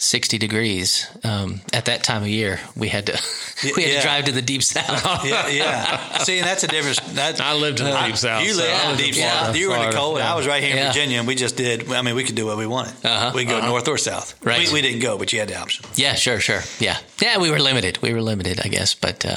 sixty 0.00 0.38
degrees 0.38 1.06
um, 1.24 1.60
at 1.72 1.86
that 1.86 2.04
time 2.04 2.22
of 2.22 2.28
year, 2.28 2.60
we 2.76 2.88
had 2.88 3.06
to 3.06 3.12
we 3.76 3.82
had 3.82 3.90
Yeah. 3.92 3.96
to 3.96 4.02
drive 4.02 4.24
to 4.26 4.32
the 4.32 4.42
deep 4.42 4.62
south. 4.62 5.24
Yeah, 5.28 5.48
yeah. 5.48 6.18
See, 6.18 6.38
and 6.38 6.46
that's 6.46 6.62
a 6.64 6.68
difference. 6.68 7.00
That, 7.14 7.40
I 7.40 7.54
lived 7.54 7.80
in 7.80 7.86
the 7.86 8.00
deep 8.06 8.16
south. 8.16 8.44
You 8.46 8.56
lived 8.56 8.72
I 8.72 8.90
in 8.90 8.96
the 8.96 9.02
deep 9.02 9.14
Florida, 9.16 9.36
south. 9.46 9.56
You 9.56 9.68
were 9.70 9.76
in 9.76 9.90
the 9.90 9.96
cold. 9.96 10.18
yeah. 10.18 10.32
I 10.32 10.36
was 10.36 10.46
right 10.46 10.62
here 10.62 10.72
in 10.72 10.76
Yeah. 10.78 10.88
Virginia, 10.92 11.18
and 11.18 11.26
we 11.26 11.34
just 11.34 11.56
did. 11.56 11.90
I 11.92 12.02
mean, 12.02 12.14
we 12.14 12.22
could 12.24 12.36
do 12.36 12.46
what 12.46 12.56
we 12.56 12.66
wanted. 12.66 12.94
Uh-huh, 13.04 13.32
we 13.34 13.44
could 13.44 13.60
go 13.60 13.66
north 13.66 13.88
or 13.88 13.98
south. 13.98 14.34
Right. 14.44 14.68
We, 14.68 14.74
we 14.74 14.82
didn't 14.82 15.00
go, 15.00 15.18
but 15.18 15.32
you 15.32 15.40
had 15.40 15.48
the 15.48 15.56
option. 15.58 15.84
Yeah, 15.96 16.14
sure, 16.14 16.38
sure. 16.40 16.60
Yeah. 16.78 16.96
Yeah, 17.20 17.38
we 17.38 17.50
were 17.50 17.58
limited. 17.60 17.98
We 18.00 18.12
were 18.14 18.22
limited, 18.22 18.60
I 18.64 18.68
guess. 18.68 18.94
But, 18.94 19.24
uh, 19.26 19.36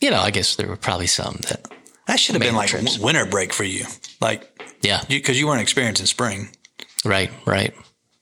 you 0.00 0.10
know, 0.10 0.20
I 0.20 0.30
guess 0.30 0.54
there 0.56 0.68
were 0.68 0.76
probably 0.76 1.08
some 1.08 1.36
that, 1.48 1.66
That 2.06 2.20
should 2.20 2.34
have 2.36 2.42
been 2.42 2.54
like 2.54 2.68
trips. 2.68 2.96
a 2.98 3.02
winter 3.02 3.26
break 3.26 3.52
for 3.52 3.64
you, 3.64 3.84
like 4.20 4.46
yeah. 4.82 5.02
because 5.08 5.38
you, 5.38 5.46
weren't 5.48 5.60
experiencing 5.62 6.06
spring. 6.06 6.48
Right, 7.04 7.30
right. 7.44 7.74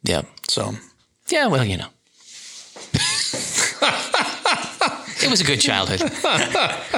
Yeah. 0.02 0.22
So 0.48 0.72
Yeah, 1.28 1.46
well, 1.48 1.64
you 1.64 1.76
know. 1.76 1.88
it 5.22 5.30
was 5.30 5.40
a 5.40 5.44
good 5.44 5.60
childhood. 5.60 6.00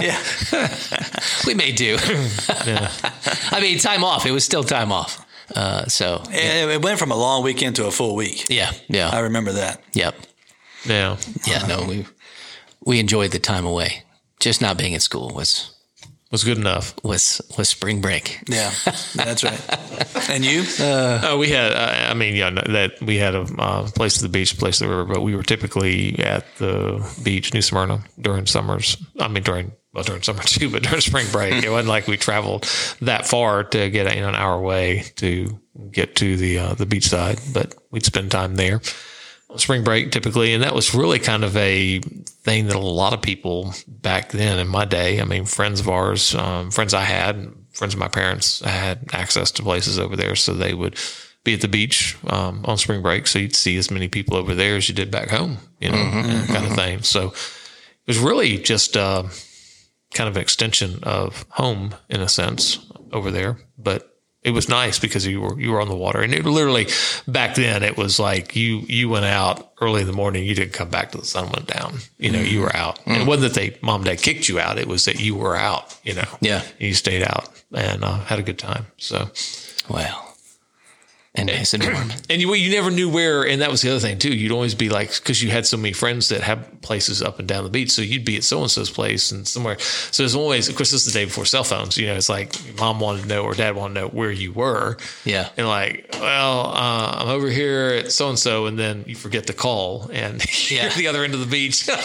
yeah, 0.00 0.20
We 1.46 1.54
made 1.54 1.76
do. 1.76 1.96
I 2.00 3.58
mean, 3.60 3.78
time 3.78 4.04
off. 4.04 4.26
It 4.26 4.30
was 4.32 4.44
still 4.44 4.62
time 4.64 4.92
off. 4.92 5.24
Uh, 5.54 5.86
so, 5.86 6.22
And 6.30 6.70
it 6.70 6.82
went 6.82 6.98
from 6.98 7.10
a 7.10 7.16
long 7.16 7.42
weekend 7.42 7.76
to 7.76 7.86
a 7.86 7.90
full 7.90 8.14
week. 8.14 8.46
yeah, 8.48 8.70
yeah. 8.88 9.08
I 9.10 9.20
remember 9.20 9.52
that. 9.52 9.82
yep. 9.94 10.14
Yeah. 10.84 11.16
Yeah, 11.46 11.66
no, 11.66 11.84
we 11.84 12.06
we 12.84 12.98
enjoyed 13.00 13.32
the 13.32 13.38
time 13.38 13.66
away. 13.66 14.04
Just 14.38 14.62
not 14.62 14.78
being 14.78 14.94
at 14.94 15.02
school 15.02 15.30
was 15.34 15.74
Was 16.30 16.44
good 16.44 16.58
enough. 16.58 16.94
was 17.02 17.40
was 17.58 17.68
spring 17.68 18.00
break. 18.00 18.40
Yeah, 18.48 18.70
that's 19.14 19.42
right. 19.42 19.60
And 20.28 20.44
you? 20.44 20.64
Oh, 20.78 21.38
we 21.38 21.48
had. 21.48 21.72
Uh, 21.72 22.10
I 22.10 22.14
mean, 22.14 22.36
yeah, 22.36 22.50
that 22.50 23.00
we 23.02 23.16
had 23.16 23.34
a 23.34 23.40
uh, 23.58 23.88
place 23.90 24.18
to 24.18 24.22
the 24.22 24.28
beach, 24.28 24.56
place 24.58 24.78
to 24.78 24.84
the 24.84 24.90
river, 24.90 25.04
but 25.06 25.22
we 25.22 25.34
were 25.34 25.42
typically 25.42 26.18
at 26.20 26.44
the 26.58 27.04
beach, 27.24 27.52
New 27.52 27.62
Smyrna, 27.62 28.00
during 28.20 28.46
summers. 28.46 28.96
I 29.18 29.26
mean, 29.26 29.42
during 29.42 29.72
well, 29.92 30.04
during 30.04 30.22
summer 30.22 30.42
too, 30.44 30.70
but 30.70 30.82
during 30.84 31.00
spring 31.00 31.26
break, 31.32 31.64
it 31.64 31.70
wasn't 31.70 31.88
like 31.88 32.06
we 32.06 32.16
traveled 32.16 32.62
that 33.00 33.26
far 33.26 33.64
to 33.64 33.90
get 33.90 34.14
you 34.14 34.20
know, 34.20 34.28
an 34.28 34.36
hour 34.36 34.54
away 34.54 35.04
to 35.16 35.58
get 35.90 36.16
to 36.16 36.36
the 36.36 36.58
uh, 36.58 36.74
the 36.74 36.86
beach 36.86 37.08
side. 37.08 37.40
But 37.52 37.74
we'd 37.90 38.04
spend 38.04 38.30
time 38.30 38.54
there 38.54 38.74
on 38.76 38.80
spring 39.56 39.84
break 39.84 40.12
typically, 40.12 40.54
and 40.54 40.62
that 40.62 40.74
was 40.74 40.94
really 40.94 41.18
kind 41.18 41.44
of 41.44 41.56
a 41.56 42.00
thing 42.00 42.66
that 42.66 42.76
a 42.76 42.80
lot 42.80 43.12
of 43.12 43.22
people 43.22 43.74
back 43.86 44.30
then 44.30 44.58
in 44.58 44.68
my 44.68 44.84
day. 44.84 45.20
I 45.20 45.24
mean, 45.24 45.44
friends 45.44 45.80
of 45.80 45.88
ours, 45.88 46.34
um, 46.34 46.70
friends 46.70 46.94
I 46.94 47.02
had, 47.02 47.52
friends 47.72 47.94
of 47.94 48.00
my 48.00 48.08
parents 48.08 48.60
had 48.60 49.06
access 49.12 49.50
to 49.52 49.62
places 49.62 49.98
over 49.98 50.16
there, 50.16 50.36
so 50.36 50.54
they 50.54 50.74
would 50.74 50.96
be 51.44 51.54
at 51.54 51.60
the 51.60 51.68
beach 51.68 52.16
um, 52.26 52.64
on 52.64 52.76
spring 52.76 53.02
break. 53.02 53.26
So 53.26 53.38
you'd 53.38 53.56
see 53.56 53.76
as 53.76 53.90
many 53.90 54.08
people 54.08 54.36
over 54.36 54.54
there 54.54 54.76
as 54.76 54.88
you 54.88 54.94
did 54.94 55.10
back 55.10 55.30
home, 55.30 55.58
you 55.80 55.90
know, 55.90 55.96
and 55.96 56.46
kind 56.48 56.66
of 56.66 56.74
thing. 56.74 57.02
So 57.02 57.28
it 57.28 58.06
was 58.06 58.18
really 58.18 58.58
just 58.58 58.96
uh, 58.96 59.24
kind 60.14 60.28
of 60.28 60.36
an 60.36 60.42
extension 60.42 61.00
of 61.02 61.46
home 61.50 61.94
in 62.08 62.20
a 62.20 62.28
sense 62.28 62.78
over 63.12 63.30
there, 63.30 63.58
but 63.78 64.09
it 64.42 64.52
was 64.52 64.68
nice 64.68 64.98
because 64.98 65.26
you 65.26 65.40
were 65.40 65.60
you 65.60 65.70
were 65.72 65.80
on 65.80 65.88
the 65.88 65.94
water, 65.96 66.20
and 66.20 66.32
it 66.34 66.44
literally 66.44 66.86
back 67.28 67.54
then 67.56 67.82
it 67.82 67.96
was 67.96 68.18
like 68.18 68.56
you 68.56 68.78
you 68.88 69.08
went 69.08 69.26
out 69.26 69.70
early 69.80 70.00
in 70.00 70.06
the 70.06 70.12
morning, 70.12 70.44
you 70.44 70.54
didn't 70.54 70.72
come 70.72 70.88
back 70.90 71.12
till 71.12 71.20
the 71.20 71.26
sun 71.26 71.50
went 71.50 71.66
down. 71.66 71.98
You 72.18 72.30
know, 72.30 72.40
you 72.40 72.60
were 72.60 72.74
out, 72.74 72.98
and 73.06 73.20
it 73.22 73.26
wasn't 73.26 73.52
that 73.52 73.60
they 73.60 73.76
mom 73.82 74.00
and 74.02 74.06
dad 74.06 74.22
kicked 74.22 74.48
you 74.48 74.58
out; 74.58 74.78
it 74.78 74.88
was 74.88 75.04
that 75.04 75.20
you 75.20 75.34
were 75.34 75.56
out. 75.56 75.96
You 76.04 76.14
know, 76.14 76.28
Yeah. 76.40 76.62
you 76.78 76.94
stayed 76.94 77.22
out 77.22 77.48
and 77.72 78.02
uh, 78.04 78.20
had 78.24 78.38
a 78.38 78.42
good 78.42 78.58
time. 78.58 78.86
So 78.96 79.30
Well, 79.88 80.29
and 81.34 81.46
nice 81.46 81.74
and 81.74 81.84
warm. 81.84 82.10
and 82.28 82.42
you, 82.42 82.52
you 82.54 82.70
never 82.72 82.90
knew 82.90 83.08
where, 83.08 83.46
and 83.46 83.62
that 83.62 83.70
was 83.70 83.82
the 83.82 83.90
other 83.90 84.00
thing 84.00 84.18
too. 84.18 84.34
You'd 84.34 84.50
always 84.50 84.74
be 84.74 84.88
like, 84.88 85.14
because 85.14 85.40
you 85.40 85.48
had 85.50 85.64
so 85.64 85.76
many 85.76 85.92
friends 85.92 86.28
that 86.30 86.40
have 86.40 86.68
places 86.82 87.22
up 87.22 87.38
and 87.38 87.46
down 87.46 87.62
the 87.62 87.70
beach, 87.70 87.92
so 87.92 88.02
you'd 88.02 88.24
be 88.24 88.36
at 88.36 88.42
so 88.42 88.60
and 88.62 88.70
so's 88.70 88.90
place 88.90 89.30
and 89.30 89.46
somewhere. 89.46 89.78
So 89.78 90.24
there's 90.24 90.34
always, 90.34 90.68
of 90.68 90.74
course, 90.74 90.90
this 90.90 91.06
is 91.06 91.12
the 91.12 91.18
day 91.18 91.26
before 91.26 91.44
cell 91.44 91.62
phones. 91.62 91.96
You 91.96 92.08
know, 92.08 92.16
it's 92.16 92.28
like 92.28 92.52
mom 92.78 92.98
wanted 92.98 93.22
to 93.22 93.28
know 93.28 93.44
or 93.44 93.54
dad 93.54 93.76
wanted 93.76 93.94
to 93.94 94.00
know 94.00 94.08
where 94.08 94.32
you 94.32 94.52
were. 94.52 94.96
Yeah. 95.24 95.48
and 95.56 95.68
like, 95.68 96.08
well, 96.14 96.66
uh, 96.66 97.18
I'm 97.20 97.28
over 97.28 97.48
here 97.48 98.00
at 98.04 98.12
so 98.12 98.28
and 98.28 98.38
so, 98.38 98.66
and 98.66 98.76
then 98.76 99.04
you 99.06 99.14
forget 99.14 99.46
to 99.46 99.52
call, 99.52 100.10
and 100.12 100.42
you're 100.70 100.82
at 100.82 100.94
the 100.94 101.06
other 101.06 101.22
end 101.22 101.34
of 101.34 101.40
the 101.40 101.46
beach. 101.46 101.88
and 101.88 101.96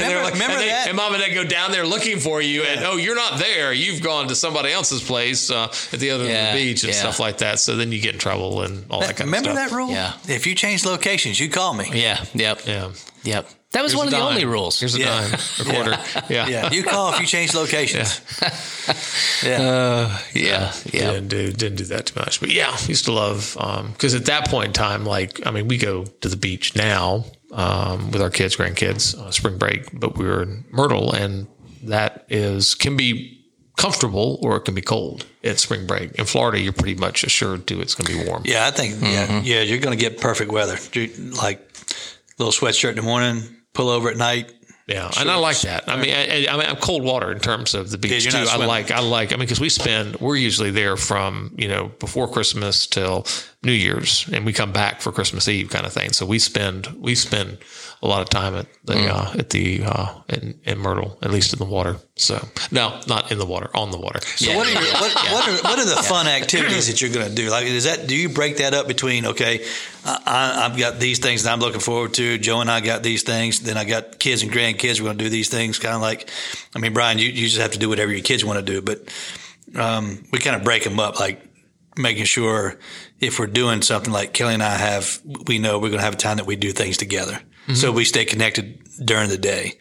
they're 0.00 0.16
Remember- 0.18 0.32
remember 0.32 0.52
and, 0.54 0.60
they- 0.62 0.68
that? 0.68 0.88
and 0.88 0.96
mom 0.96 1.14
and 1.14 1.22
dad 1.22 1.34
go 1.34 1.44
down 1.44 1.70
there 1.72 1.86
looking 1.86 2.18
for 2.18 2.42
you, 2.42 2.62
and 2.62 2.84
oh, 2.84 2.96
you're 2.96 3.16
not 3.16 3.38
there. 3.38 3.72
You've 3.72 4.02
gone 4.02 4.28
to 4.28 4.34
somebody 4.34 4.70
else's 4.72 5.02
place 5.02 5.50
uh, 5.50 5.72
at 5.92 5.98
the 6.00 6.10
other 6.10 6.24
end 6.24 6.48
of 6.48 6.54
the 6.54 6.64
beach 6.66 6.84
and 6.84 6.92
yeah. 6.92 6.98
stuff 6.98 7.18
like 7.18 7.38
that. 7.38 7.58
So 7.58 7.76
then 7.76 7.85
you 7.92 8.00
get 8.00 8.14
in 8.14 8.18
trouble 8.20 8.62
and 8.62 8.84
all 8.90 9.00
that 9.00 9.16
kind 9.16 9.26
Remember 9.28 9.50
of 9.50 9.56
stuff. 9.56 9.70
Remember 9.72 9.90
that 9.90 9.98
rule? 10.02 10.22
Yeah. 10.28 10.34
If 10.34 10.46
you 10.46 10.54
change 10.54 10.84
locations, 10.84 11.38
you 11.40 11.48
call 11.50 11.74
me. 11.74 11.86
Yeah. 11.92 12.24
Yep. 12.34 12.60
Yeah. 12.66 12.92
Yep. 13.24 13.48
That 13.72 13.82
was 13.82 13.92
Here's 13.92 13.98
one 13.98 14.06
a 14.06 14.08
of 14.08 14.10
the 14.12 14.20
only 14.28 14.44
rules. 14.44 14.78
Here's 14.80 14.94
a 14.94 15.00
Yeah. 15.00 15.28
dime, 15.28 15.34
a 15.60 15.64
quarter. 15.64 15.98
Yeah. 16.32 16.46
Yeah, 16.48 16.72
you 16.72 16.82
call 16.82 17.12
if 17.12 17.20
you 17.20 17.26
change 17.26 17.54
locations. 17.54 18.20
Yeah. 19.44 20.18
yeah. 20.32 20.72
Yeah. 20.92 21.12
Didn't 21.12 21.28
do, 21.28 21.52
didn't 21.52 21.76
do 21.78 21.84
that 21.86 22.06
too 22.06 22.18
much. 22.20 22.40
But 22.40 22.50
yeah, 22.52 22.74
used 22.86 23.04
to 23.06 23.12
love, 23.12 23.54
because 23.92 24.14
at 24.14 24.26
that 24.26 24.48
point 24.48 24.68
in 24.68 24.72
time, 24.72 25.04
like, 25.04 25.44
I 25.46 25.50
mean, 25.50 25.68
we 25.68 25.76
go 25.76 26.04
to 26.04 26.28
the 26.28 26.36
beach 26.36 26.74
now 26.76 27.24
um, 27.52 28.10
with 28.12 28.22
our 28.22 28.30
kids, 28.30 28.56
grandkids, 28.56 29.14
uh, 29.18 29.30
spring 29.30 29.58
break, 29.58 29.88
but 29.92 30.16
we 30.16 30.24
were 30.24 30.42
in 30.42 30.64
Myrtle, 30.70 31.12
and 31.12 31.46
that 31.82 32.24
is, 32.28 32.74
can 32.74 32.96
be 32.96 33.35
comfortable 33.76 34.38
or 34.42 34.56
it 34.56 34.60
can 34.62 34.74
be 34.74 34.80
cold 34.82 35.26
at 35.44 35.58
spring 35.58 35.86
break. 35.86 36.12
In 36.12 36.24
Florida, 36.24 36.58
you're 36.58 36.72
pretty 36.72 36.94
much 36.94 37.24
assured 37.24 37.66
to 37.68 37.80
it's 37.80 37.94
going 37.94 38.06
to 38.06 38.24
be 38.24 38.28
warm. 38.28 38.42
Yeah, 38.44 38.66
I 38.66 38.70
think 38.70 38.96
yeah, 39.02 39.40
yeah, 39.42 39.60
you're 39.62 39.78
going 39.80 39.96
to 39.96 40.02
get 40.02 40.20
perfect 40.20 40.50
weather. 40.50 40.76
Like 41.40 41.60
little 42.38 42.52
sweatshirt 42.52 42.90
in 42.90 42.96
the 42.96 43.02
morning, 43.02 43.42
pull 43.74 43.88
over 43.88 44.08
at 44.08 44.16
night. 44.16 44.52
Yeah, 44.88 45.10
and 45.18 45.28
I 45.28 45.34
like 45.34 45.60
that. 45.62 45.88
I 45.88 45.96
mean, 46.00 46.14
I, 46.14 46.46
I 46.48 46.56
mean, 46.56 46.66
I'm 46.66 46.76
cold 46.76 47.02
water 47.02 47.32
in 47.32 47.40
terms 47.40 47.74
of 47.74 47.90
the 47.90 47.98
beach 47.98 48.24
Yeah, 48.24 48.30
too. 48.44 48.46
I 48.48 48.64
like, 48.66 48.92
I 48.92 49.00
like. 49.00 49.32
I 49.32 49.34
mean, 49.34 49.40
because 49.40 49.58
we 49.58 49.68
spend, 49.68 50.14
we're 50.20 50.36
usually 50.36 50.70
there 50.70 50.96
from 50.96 51.52
you 51.58 51.66
know 51.66 51.90
before 51.98 52.28
Christmas 52.28 52.86
till 52.86 53.26
New 53.64 53.72
Year's, 53.72 54.28
and 54.32 54.46
we 54.46 54.52
come 54.52 54.70
back 54.72 55.00
for 55.00 55.10
Christmas 55.10 55.48
Eve, 55.48 55.70
kind 55.70 55.86
of 55.86 55.92
thing. 55.92 56.12
So 56.12 56.24
we 56.24 56.38
spend, 56.38 56.86
we 57.00 57.16
spend 57.16 57.58
a 58.00 58.06
lot 58.06 58.22
of 58.22 58.28
time 58.28 58.54
at 58.54 58.66
the 58.84 58.94
Mm. 58.94 59.08
uh, 59.08 59.38
at 59.40 59.50
the 59.50 59.82
uh, 59.84 60.20
in, 60.28 60.60
in 60.64 60.78
Myrtle, 60.78 61.18
at 61.20 61.32
least 61.32 61.52
in 61.52 61.58
the 61.58 61.64
water. 61.64 61.96
So 62.18 62.48
no, 62.70 62.98
not 63.06 63.30
in 63.30 63.38
the 63.38 63.44
water, 63.44 63.68
on 63.74 63.90
the 63.90 63.98
water. 63.98 64.20
So 64.36 64.56
what 64.56 64.66
are 64.66 64.70
your, 64.70 64.80
what, 64.80 65.14
what 65.14 65.48
are 65.48 65.68
what 65.68 65.78
are 65.78 65.84
the 65.84 66.02
fun 66.02 66.26
activities 66.26 66.86
that 66.88 67.02
you're 67.02 67.12
going 67.12 67.28
to 67.28 67.34
do? 67.34 67.50
Like, 67.50 67.66
is 67.66 67.84
that 67.84 68.06
do 68.06 68.16
you 68.16 68.30
break 68.30 68.56
that 68.56 68.72
up 68.72 68.88
between 68.88 69.26
okay, 69.26 69.66
I, 70.02 70.64
I've 70.64 70.78
got 70.78 70.98
these 70.98 71.18
things 71.18 71.42
that 71.42 71.52
I'm 71.52 71.60
looking 71.60 71.80
forward 71.80 72.14
to. 72.14 72.38
Joe 72.38 72.62
and 72.62 72.70
I 72.70 72.80
got 72.80 73.02
these 73.02 73.22
things. 73.22 73.60
Then 73.60 73.76
I 73.76 73.84
got 73.84 74.18
kids 74.18 74.42
and 74.42 74.50
grandkids. 74.50 74.98
We're 74.98 75.08
going 75.08 75.18
to 75.18 75.24
do 75.24 75.28
these 75.28 75.50
things. 75.50 75.78
Kind 75.78 75.94
of 75.94 76.00
like, 76.00 76.30
I 76.74 76.78
mean, 76.78 76.94
Brian, 76.94 77.18
you, 77.18 77.28
you 77.28 77.48
just 77.48 77.60
have 77.60 77.72
to 77.72 77.78
do 77.78 77.90
whatever 77.90 78.10
your 78.10 78.22
kids 78.22 78.42
want 78.42 78.64
to 78.64 78.72
do, 78.72 78.80
but 78.80 79.14
um, 79.78 80.24
we 80.32 80.38
kind 80.38 80.56
of 80.56 80.64
break 80.64 80.84
them 80.84 80.98
up. 80.98 81.20
Like 81.20 81.46
making 81.98 82.24
sure 82.24 82.78
if 83.20 83.38
we're 83.38 83.46
doing 83.46 83.82
something 83.82 84.12
like 84.12 84.32
Kelly 84.32 84.54
and 84.54 84.62
I 84.62 84.76
have, 84.76 85.20
we 85.48 85.58
know 85.58 85.78
we're 85.78 85.90
going 85.90 85.98
to 85.98 86.04
have 86.04 86.14
a 86.14 86.18
time 86.18 86.38
that 86.38 86.46
we 86.46 86.56
do 86.56 86.72
things 86.72 86.96
together. 86.96 87.38
So 87.74 87.90
we 87.90 88.04
stay 88.04 88.24
connected 88.24 88.78
during 89.04 89.28
the 89.28 89.36
day. 89.36 89.72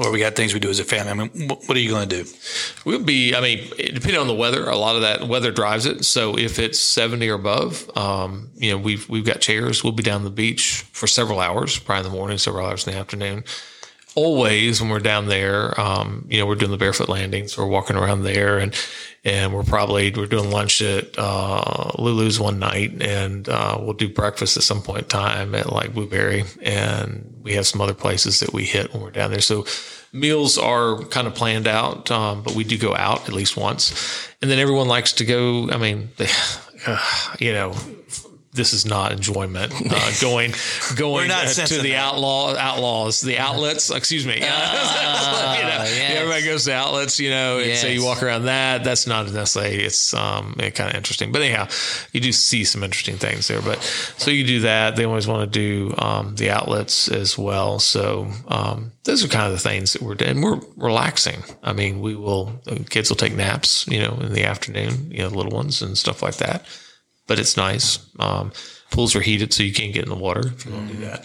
Or 0.00 0.12
we 0.12 0.20
got 0.20 0.36
things 0.36 0.54
we 0.54 0.60
do 0.60 0.70
as 0.70 0.78
a 0.78 0.84
family. 0.84 1.10
I 1.10 1.14
mean, 1.14 1.48
what 1.48 1.76
are 1.76 1.80
you 1.80 1.90
going 1.90 2.08
to 2.08 2.22
do? 2.22 2.30
We'll 2.84 3.02
be, 3.02 3.34
I 3.34 3.40
mean, 3.40 3.68
depending 3.76 4.18
on 4.18 4.28
the 4.28 4.34
weather, 4.34 4.68
a 4.68 4.76
lot 4.76 4.94
of 4.94 5.02
that 5.02 5.26
weather 5.26 5.50
drives 5.50 5.86
it. 5.86 6.04
So 6.04 6.38
if 6.38 6.60
it's 6.60 6.78
70 6.78 7.28
or 7.28 7.34
above, 7.34 7.90
um, 7.96 8.50
you 8.56 8.70
know, 8.70 8.78
we've, 8.78 9.08
we've 9.08 9.24
got 9.24 9.40
chairs. 9.40 9.82
We'll 9.82 9.92
be 9.92 10.04
down 10.04 10.22
the 10.22 10.30
beach 10.30 10.84
for 10.92 11.08
several 11.08 11.40
hours, 11.40 11.78
probably 11.78 12.06
in 12.06 12.12
the 12.12 12.16
morning, 12.16 12.38
several 12.38 12.66
hours 12.66 12.86
in 12.86 12.92
the 12.92 12.98
afternoon. 12.98 13.42
Always 14.18 14.80
when 14.80 14.90
we're 14.90 14.98
down 14.98 15.28
there, 15.28 15.80
um, 15.80 16.26
you 16.28 16.40
know, 16.40 16.46
we're 16.46 16.56
doing 16.56 16.72
the 16.72 16.76
barefoot 16.76 17.08
landings. 17.08 17.56
We're 17.56 17.66
walking 17.66 17.94
around 17.94 18.24
there 18.24 18.58
and, 18.58 18.74
and 19.24 19.54
we're 19.54 19.62
probably, 19.62 20.10
we're 20.10 20.26
doing 20.26 20.50
lunch 20.50 20.82
at, 20.82 21.16
uh, 21.16 21.92
Lulu's 21.98 22.40
one 22.40 22.58
night 22.58 23.00
and, 23.00 23.48
uh, 23.48 23.78
we'll 23.80 23.92
do 23.92 24.08
breakfast 24.08 24.56
at 24.56 24.64
some 24.64 24.82
point 24.82 25.02
in 25.02 25.08
time 25.08 25.54
at 25.54 25.72
like 25.72 25.94
Blueberry. 25.94 26.42
And 26.60 27.32
we 27.44 27.52
have 27.52 27.66
some 27.68 27.80
other 27.80 27.94
places 27.94 28.40
that 28.40 28.52
we 28.52 28.64
hit 28.64 28.92
when 28.92 29.02
we're 29.04 29.12
down 29.12 29.30
there. 29.30 29.40
So, 29.40 29.64
meals 30.12 30.58
are 30.58 30.98
kind 31.04 31.26
of 31.28 31.34
planned 31.34 31.68
out, 31.68 32.10
um, 32.10 32.42
but 32.42 32.54
we 32.54 32.64
do 32.64 32.76
go 32.76 32.96
out 32.96 33.28
at 33.28 33.34
least 33.34 33.56
once. 33.56 34.28
And 34.42 34.50
then 34.50 34.58
everyone 34.58 34.88
likes 34.88 35.12
to 35.14 35.24
go. 35.24 35.70
I 35.70 35.76
mean, 35.76 36.10
they, 36.16 36.28
uh, 36.86 37.36
you 37.38 37.52
know, 37.52 37.74
this 38.52 38.72
is 38.72 38.86
not 38.86 39.12
enjoyment. 39.12 39.72
Uh, 39.72 40.10
going, 40.20 40.52
going 40.96 41.30
uh, 41.30 41.46
to 41.46 41.80
the 41.80 41.94
outlaw 41.96 42.54
outlaws, 42.56 43.20
the 43.20 43.38
outlets. 43.38 43.90
Excuse 43.90 44.26
me. 44.26 44.34
you 44.34 44.40
know, 44.40 44.46
yes. 44.46 46.16
everybody 46.16 46.44
goes 46.44 46.64
to 46.64 46.72
outlets, 46.72 47.20
you 47.20 47.30
know, 47.30 47.58
and 47.58 47.76
so 47.76 47.86
you 47.86 48.04
walk 48.04 48.22
around 48.22 48.46
that. 48.46 48.84
That's 48.84 49.06
not 49.06 49.30
necessarily. 49.30 49.84
It's 49.84 50.14
um, 50.14 50.54
kind 50.54 50.90
of 50.90 50.94
interesting, 50.94 51.32
but 51.32 51.42
anyhow, 51.42 51.68
you 52.12 52.20
do 52.20 52.32
see 52.32 52.64
some 52.64 52.82
interesting 52.82 53.16
things 53.16 53.48
there. 53.48 53.62
But 53.62 53.82
so 54.16 54.30
you 54.30 54.44
do 54.44 54.60
that. 54.60 54.96
They 54.96 55.04
always 55.04 55.26
want 55.26 55.52
to 55.52 55.58
do 55.58 55.94
um, 55.98 56.34
the 56.36 56.50
outlets 56.50 57.08
as 57.08 57.36
well. 57.36 57.78
So 57.78 58.28
um, 58.48 58.92
those 59.04 59.24
are 59.24 59.28
kind 59.28 59.46
of 59.46 59.52
the 59.52 59.58
things 59.58 59.92
that 59.92 60.02
we're 60.02 60.14
doing. 60.14 60.40
We're 60.40 60.60
relaxing. 60.76 61.42
I 61.62 61.72
mean, 61.72 62.00
we 62.00 62.14
will. 62.14 62.60
uh, 62.66 62.76
Kids 62.88 63.10
will 63.10 63.16
take 63.16 63.34
naps, 63.34 63.86
you 63.88 64.00
know, 64.00 64.18
in 64.20 64.32
the 64.32 64.44
afternoon. 64.44 65.10
You 65.10 65.18
know, 65.18 65.28
little 65.28 65.52
ones 65.52 65.82
and 65.82 65.96
stuff 65.96 66.22
like 66.22 66.36
that. 66.36 66.64
But 67.28 67.38
it's 67.38 67.56
nice. 67.56 68.00
Um, 68.18 68.50
pools 68.90 69.14
are 69.14 69.20
heated, 69.20 69.52
so 69.52 69.62
you 69.62 69.72
can't 69.72 69.92
get 69.94 70.02
in 70.02 70.08
the 70.08 70.16
water 70.16 70.48
if 70.48 70.66
you 70.66 70.72
want 70.72 70.88
to 70.90 70.94
do 70.96 71.00
that 71.04 71.24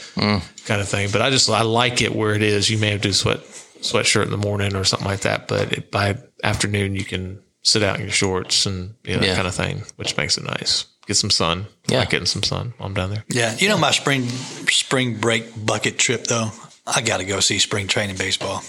kind 0.66 0.82
of 0.82 0.88
thing. 0.88 1.10
But 1.12 1.22
I 1.24 1.32
just 1.32 1.50
I 1.50 1.64
like 1.64 2.02
it 2.02 2.14
where 2.14 2.36
it 2.36 2.44
is. 2.44 2.70
You 2.70 2.78
may 2.78 2.92
have 2.92 3.02
to 3.02 3.08
do 3.08 3.14
sweat 3.14 3.40
sweatshirt 3.82 4.24
in 4.26 4.30
the 4.32 4.38
morning 4.38 4.76
or 4.76 4.84
something 4.84 5.08
like 5.08 5.22
that, 5.22 5.48
but 5.48 5.74
it, 5.74 5.90
by 5.92 6.18
afternoon 6.44 6.96
you 6.96 7.04
can 7.04 7.42
sit 7.64 7.82
out 7.84 7.96
in 7.98 8.04
your 8.04 8.12
shorts 8.12 8.66
and 8.66 8.94
you 9.04 9.14
know, 9.16 9.20
that 9.22 9.28
Yeah. 9.28 9.36
kind 9.36 9.48
of 9.48 9.56
thing, 9.56 9.84
which 9.96 10.16
makes 10.18 10.38
it 10.38 10.44
nice. 10.44 10.86
Get 11.08 11.16
some 11.18 11.30
sun. 11.30 11.68
I 11.90 11.94
Yeah. 11.94 12.00
like 12.00 12.10
getting 12.12 12.26
some 12.26 12.44
sun 12.44 12.74
while 12.78 12.88
I'm 12.88 12.94
down 12.94 13.10
there. 13.10 13.26
Yeah. 13.30 13.56
You 13.58 13.68
know, 13.70 13.78
my 13.78 13.92
spring 13.92 14.28
spring 14.70 15.16
break 15.20 15.46
bucket 15.66 15.98
trip, 15.98 16.26
though, 16.28 16.52
I 16.88 17.02
got 17.02 17.18
to 17.18 17.26
go 17.26 17.40
see 17.42 17.60
spring 17.60 17.88
training 17.88 18.16
baseball. 18.18 18.62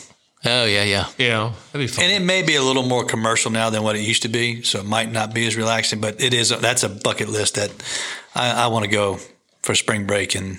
Oh 0.46 0.64
yeah, 0.66 0.84
yeah. 0.84 1.06
Yeah, 1.18 1.52
that'd 1.72 1.86
be 1.86 1.92
fun. 1.92 2.04
And 2.04 2.12
it 2.12 2.24
may 2.24 2.42
be 2.42 2.56
a 2.56 2.62
little 2.62 2.82
more 2.82 3.04
commercial 3.04 3.50
now 3.50 3.70
than 3.70 3.82
what 3.82 3.96
it 3.96 4.02
used 4.02 4.22
to 4.22 4.28
be, 4.28 4.62
so 4.62 4.80
it 4.80 4.86
might 4.86 5.10
not 5.10 5.32
be 5.32 5.46
as 5.46 5.56
relaxing. 5.56 6.00
But 6.00 6.20
it 6.20 6.34
is 6.34 6.50
that's 6.50 6.82
a 6.82 6.88
bucket 6.88 7.28
list 7.28 7.54
that 7.54 7.70
I, 8.34 8.64
I 8.64 8.66
want 8.66 8.84
to 8.84 8.90
go 8.90 9.18
for 9.62 9.74
spring 9.74 10.06
break, 10.06 10.34
and 10.34 10.58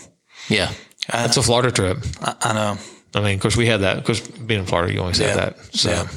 Yeah. 0.50 0.72
That's 1.12 1.38
a 1.38 1.44
Florida 1.44 1.70
trip. 1.72 1.98
I, 2.22 2.36
I 2.42 2.54
know. 2.54 2.78
I 3.14 3.22
mean, 3.22 3.36
of 3.36 3.40
course, 3.42 3.56
we 3.56 3.68
had 3.68 3.82
that. 3.82 4.00
Of 4.00 4.04
course, 4.06 4.22
being 4.22 4.62
in 4.62 4.66
Florida, 4.66 4.92
you 4.92 5.00
always 5.02 5.20
Yeah. 5.20 5.28
have 5.28 5.36
that. 5.36 5.76
So, 5.76 5.90
Yeah. 5.92 6.08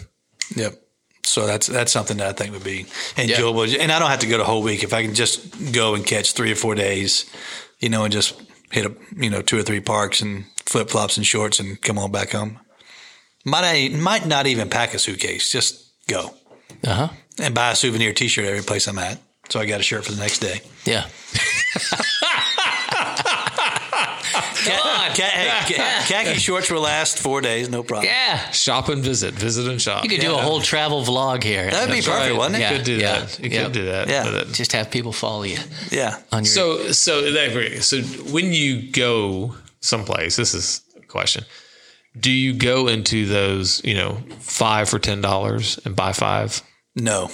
Yep. 0.56 0.82
So 1.24 1.46
that's 1.46 1.66
that's 1.66 1.92
something 1.92 2.16
that 2.16 2.26
I 2.28 2.32
think 2.32 2.52
would 2.52 2.64
be 2.64 2.86
enjoyable, 3.18 3.64
and 3.64 3.92
I 3.92 3.98
don't 3.98 4.08
have 4.08 4.20
to 4.20 4.26
go 4.26 4.38
the 4.38 4.44
whole 4.44 4.62
week 4.62 4.82
if 4.82 4.94
I 4.94 5.02
can 5.02 5.14
just 5.14 5.72
go 5.72 5.94
and 5.94 6.06
catch 6.06 6.32
three 6.32 6.50
or 6.50 6.54
four 6.56 6.74
days, 6.74 7.26
you 7.80 7.90
know, 7.90 8.04
and 8.04 8.12
just 8.12 8.40
hit 8.70 8.86
a 8.86 8.94
you 9.14 9.28
know 9.28 9.42
two 9.42 9.58
or 9.58 9.62
three 9.62 9.80
parks 9.80 10.22
and 10.22 10.46
flip 10.64 10.88
flops 10.88 11.18
and 11.18 11.26
shorts 11.26 11.60
and 11.60 11.78
come 11.82 11.98
on 11.98 12.10
back 12.10 12.30
home. 12.32 12.58
Might 13.44 13.64
I 13.64 13.88
might 13.96 14.26
not 14.26 14.46
even 14.46 14.68
pack 14.68 14.94
a 14.94 14.98
suitcase, 14.98 15.50
just 15.50 15.92
go 16.06 16.34
Uh 16.86 16.94
huh. 16.94 17.08
and 17.38 17.54
buy 17.54 17.70
a 17.72 17.74
souvenir 17.74 18.12
T-shirt 18.12 18.44
every 18.46 18.62
place 18.62 18.86
I'm 18.88 18.98
at. 18.98 19.18
So 19.48 19.60
I 19.60 19.66
got 19.66 19.80
a 19.80 19.82
shirt 19.82 20.04
for 20.04 20.12
the 20.12 20.20
next 20.20 20.40
day. 20.40 20.60
Yeah. 20.84 21.06
Come 24.64 24.80
on. 24.86 25.14
Ca- 25.16 25.64
ca- 25.66 26.04
khaki 26.06 26.38
shorts 26.38 26.70
will 26.70 26.82
last 26.82 27.18
four 27.18 27.40
days, 27.40 27.68
no 27.70 27.82
problem. 27.82 28.06
Yeah. 28.06 28.50
shop 28.50 28.88
and 28.88 29.02
visit, 29.02 29.34
visit 29.34 29.66
and 29.68 29.80
shop. 29.80 30.04
You 30.04 30.10
could 30.10 30.20
do 30.20 30.34
a 30.34 30.38
whole 30.38 30.60
travel 30.60 31.02
vlog 31.02 31.42
here. 31.42 31.70
That'd 31.70 31.90
be 31.94 32.02
perfect, 32.02 32.08
right. 32.30 32.36
wouldn't 32.36 32.56
it? 32.56 32.58
You 32.58 32.64
Yeah. 32.64 32.76
could 32.76 32.84
do 32.84 32.92
Yeah. 32.96 33.20
that. 33.20 33.38
You 33.40 33.50
Yeah. 33.50 33.62
could 33.64 33.72
do 33.72 33.84
that. 33.86 34.08
Yeah. 34.08 34.24
But 34.24 34.34
it- 34.34 34.52
Just 34.52 34.72
have 34.72 34.90
people 34.90 35.12
follow 35.12 35.44
you 35.44 35.58
Yeah. 35.90 36.16
on 36.32 36.44
your. 36.44 36.52
So, 36.52 36.92
so 36.92 37.30
that- 37.32 37.82
so 37.82 38.00
when 38.30 38.52
you 38.52 38.82
go 38.92 39.54
someplace, 39.80 40.36
this 40.36 40.52
is 40.54 40.82
a 41.02 41.06
question. 41.06 41.44
Do 42.18 42.30
you 42.30 42.52
go 42.54 42.88
into 42.88 43.26
those, 43.26 43.84
you 43.84 43.94
know, 43.94 44.22
five 44.40 44.88
for 44.88 44.98
ten 44.98 45.20
dollars 45.20 45.78
and 45.84 45.94
buy 45.96 46.12
five? 46.12 46.62
No. 46.94 47.30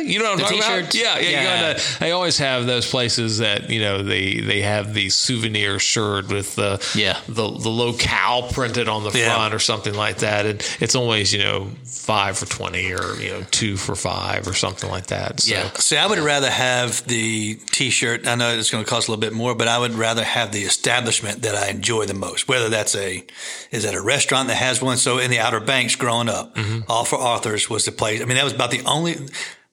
You 0.00 0.18
know 0.18 0.24
what 0.24 0.32
I'm 0.32 0.38
The 0.38 0.42
talking 0.44 0.58
about? 0.58 0.90
t-shirts? 0.90 0.96
Yeah, 0.96 1.18
yeah. 1.18 1.28
Yeah. 1.30 1.68
You 1.68 1.74
go 1.74 1.78
to, 1.80 1.98
they 2.00 2.10
always 2.12 2.38
have 2.38 2.66
those 2.66 2.88
places 2.88 3.38
that 3.38 3.70
you 3.70 3.80
know 3.80 4.02
they 4.02 4.40
they 4.40 4.62
have 4.62 4.94
the 4.94 5.10
souvenir 5.10 5.78
shirt 5.78 6.28
with 6.28 6.54
the 6.56 6.80
Yeah. 6.94 7.18
the 7.28 7.48
the 7.50 7.68
locale 7.68 8.44
printed 8.50 8.88
on 8.88 9.04
the 9.04 9.16
Yeah. 9.18 9.34
front 9.34 9.54
or 9.54 9.58
something 9.58 9.94
like 9.94 10.18
that, 10.18 10.46
and 10.46 10.62
it's 10.80 10.94
always 10.94 11.32
you 11.32 11.40
know 11.40 11.70
five 11.84 12.38
for 12.38 12.46
twenty 12.46 12.92
or 12.92 13.14
you 13.20 13.30
know 13.30 13.44
two 13.50 13.76
for 13.76 13.94
five 13.94 14.46
or 14.48 14.54
something 14.54 14.90
like 14.90 15.06
that. 15.08 15.40
So, 15.40 15.54
Yeah. 15.54 15.70
See, 15.74 15.96
I 15.96 16.06
would 16.06 16.18
rather 16.18 16.50
have 16.50 17.06
the 17.06 17.54
T-shirt. 17.70 18.26
I 18.26 18.34
know 18.34 18.50
it's 18.50 18.70
going 18.70 18.82
to 18.84 18.88
cost 18.90 19.08
a 19.08 19.10
little 19.10 19.20
bit 19.20 19.32
more, 19.32 19.54
but 19.54 19.68
I 19.68 19.78
would 19.78 19.94
rather 19.94 20.24
have 20.24 20.52
the 20.52 20.62
establishment 20.62 21.42
that 21.42 21.54
I 21.54 21.68
enjoy 21.68 22.06
the 22.06 22.14
most. 22.14 22.48
Whether 22.48 22.68
that's 22.68 22.94
a 22.96 23.24
is 23.70 23.84
that 23.84 23.94
a 23.94 24.00
restaurant 24.00 24.48
that 24.48 24.56
has 24.56 24.80
one. 24.82 24.96
So 24.96 25.18
in 25.18 25.30
the 25.30 25.38
Outer 25.38 25.60
Banks, 25.60 25.96
growing 25.96 26.28
up, 26.28 26.56
Awful 26.88 27.18
Arthur's 27.20 27.68
was 27.70 27.84
the 27.84 27.92
place. 27.92 28.20
I 28.20 28.24
mean, 28.24 28.36
that 28.36 28.44
was 28.44 28.52
about 28.52 28.70
the 28.70 28.82
only 28.84 29.16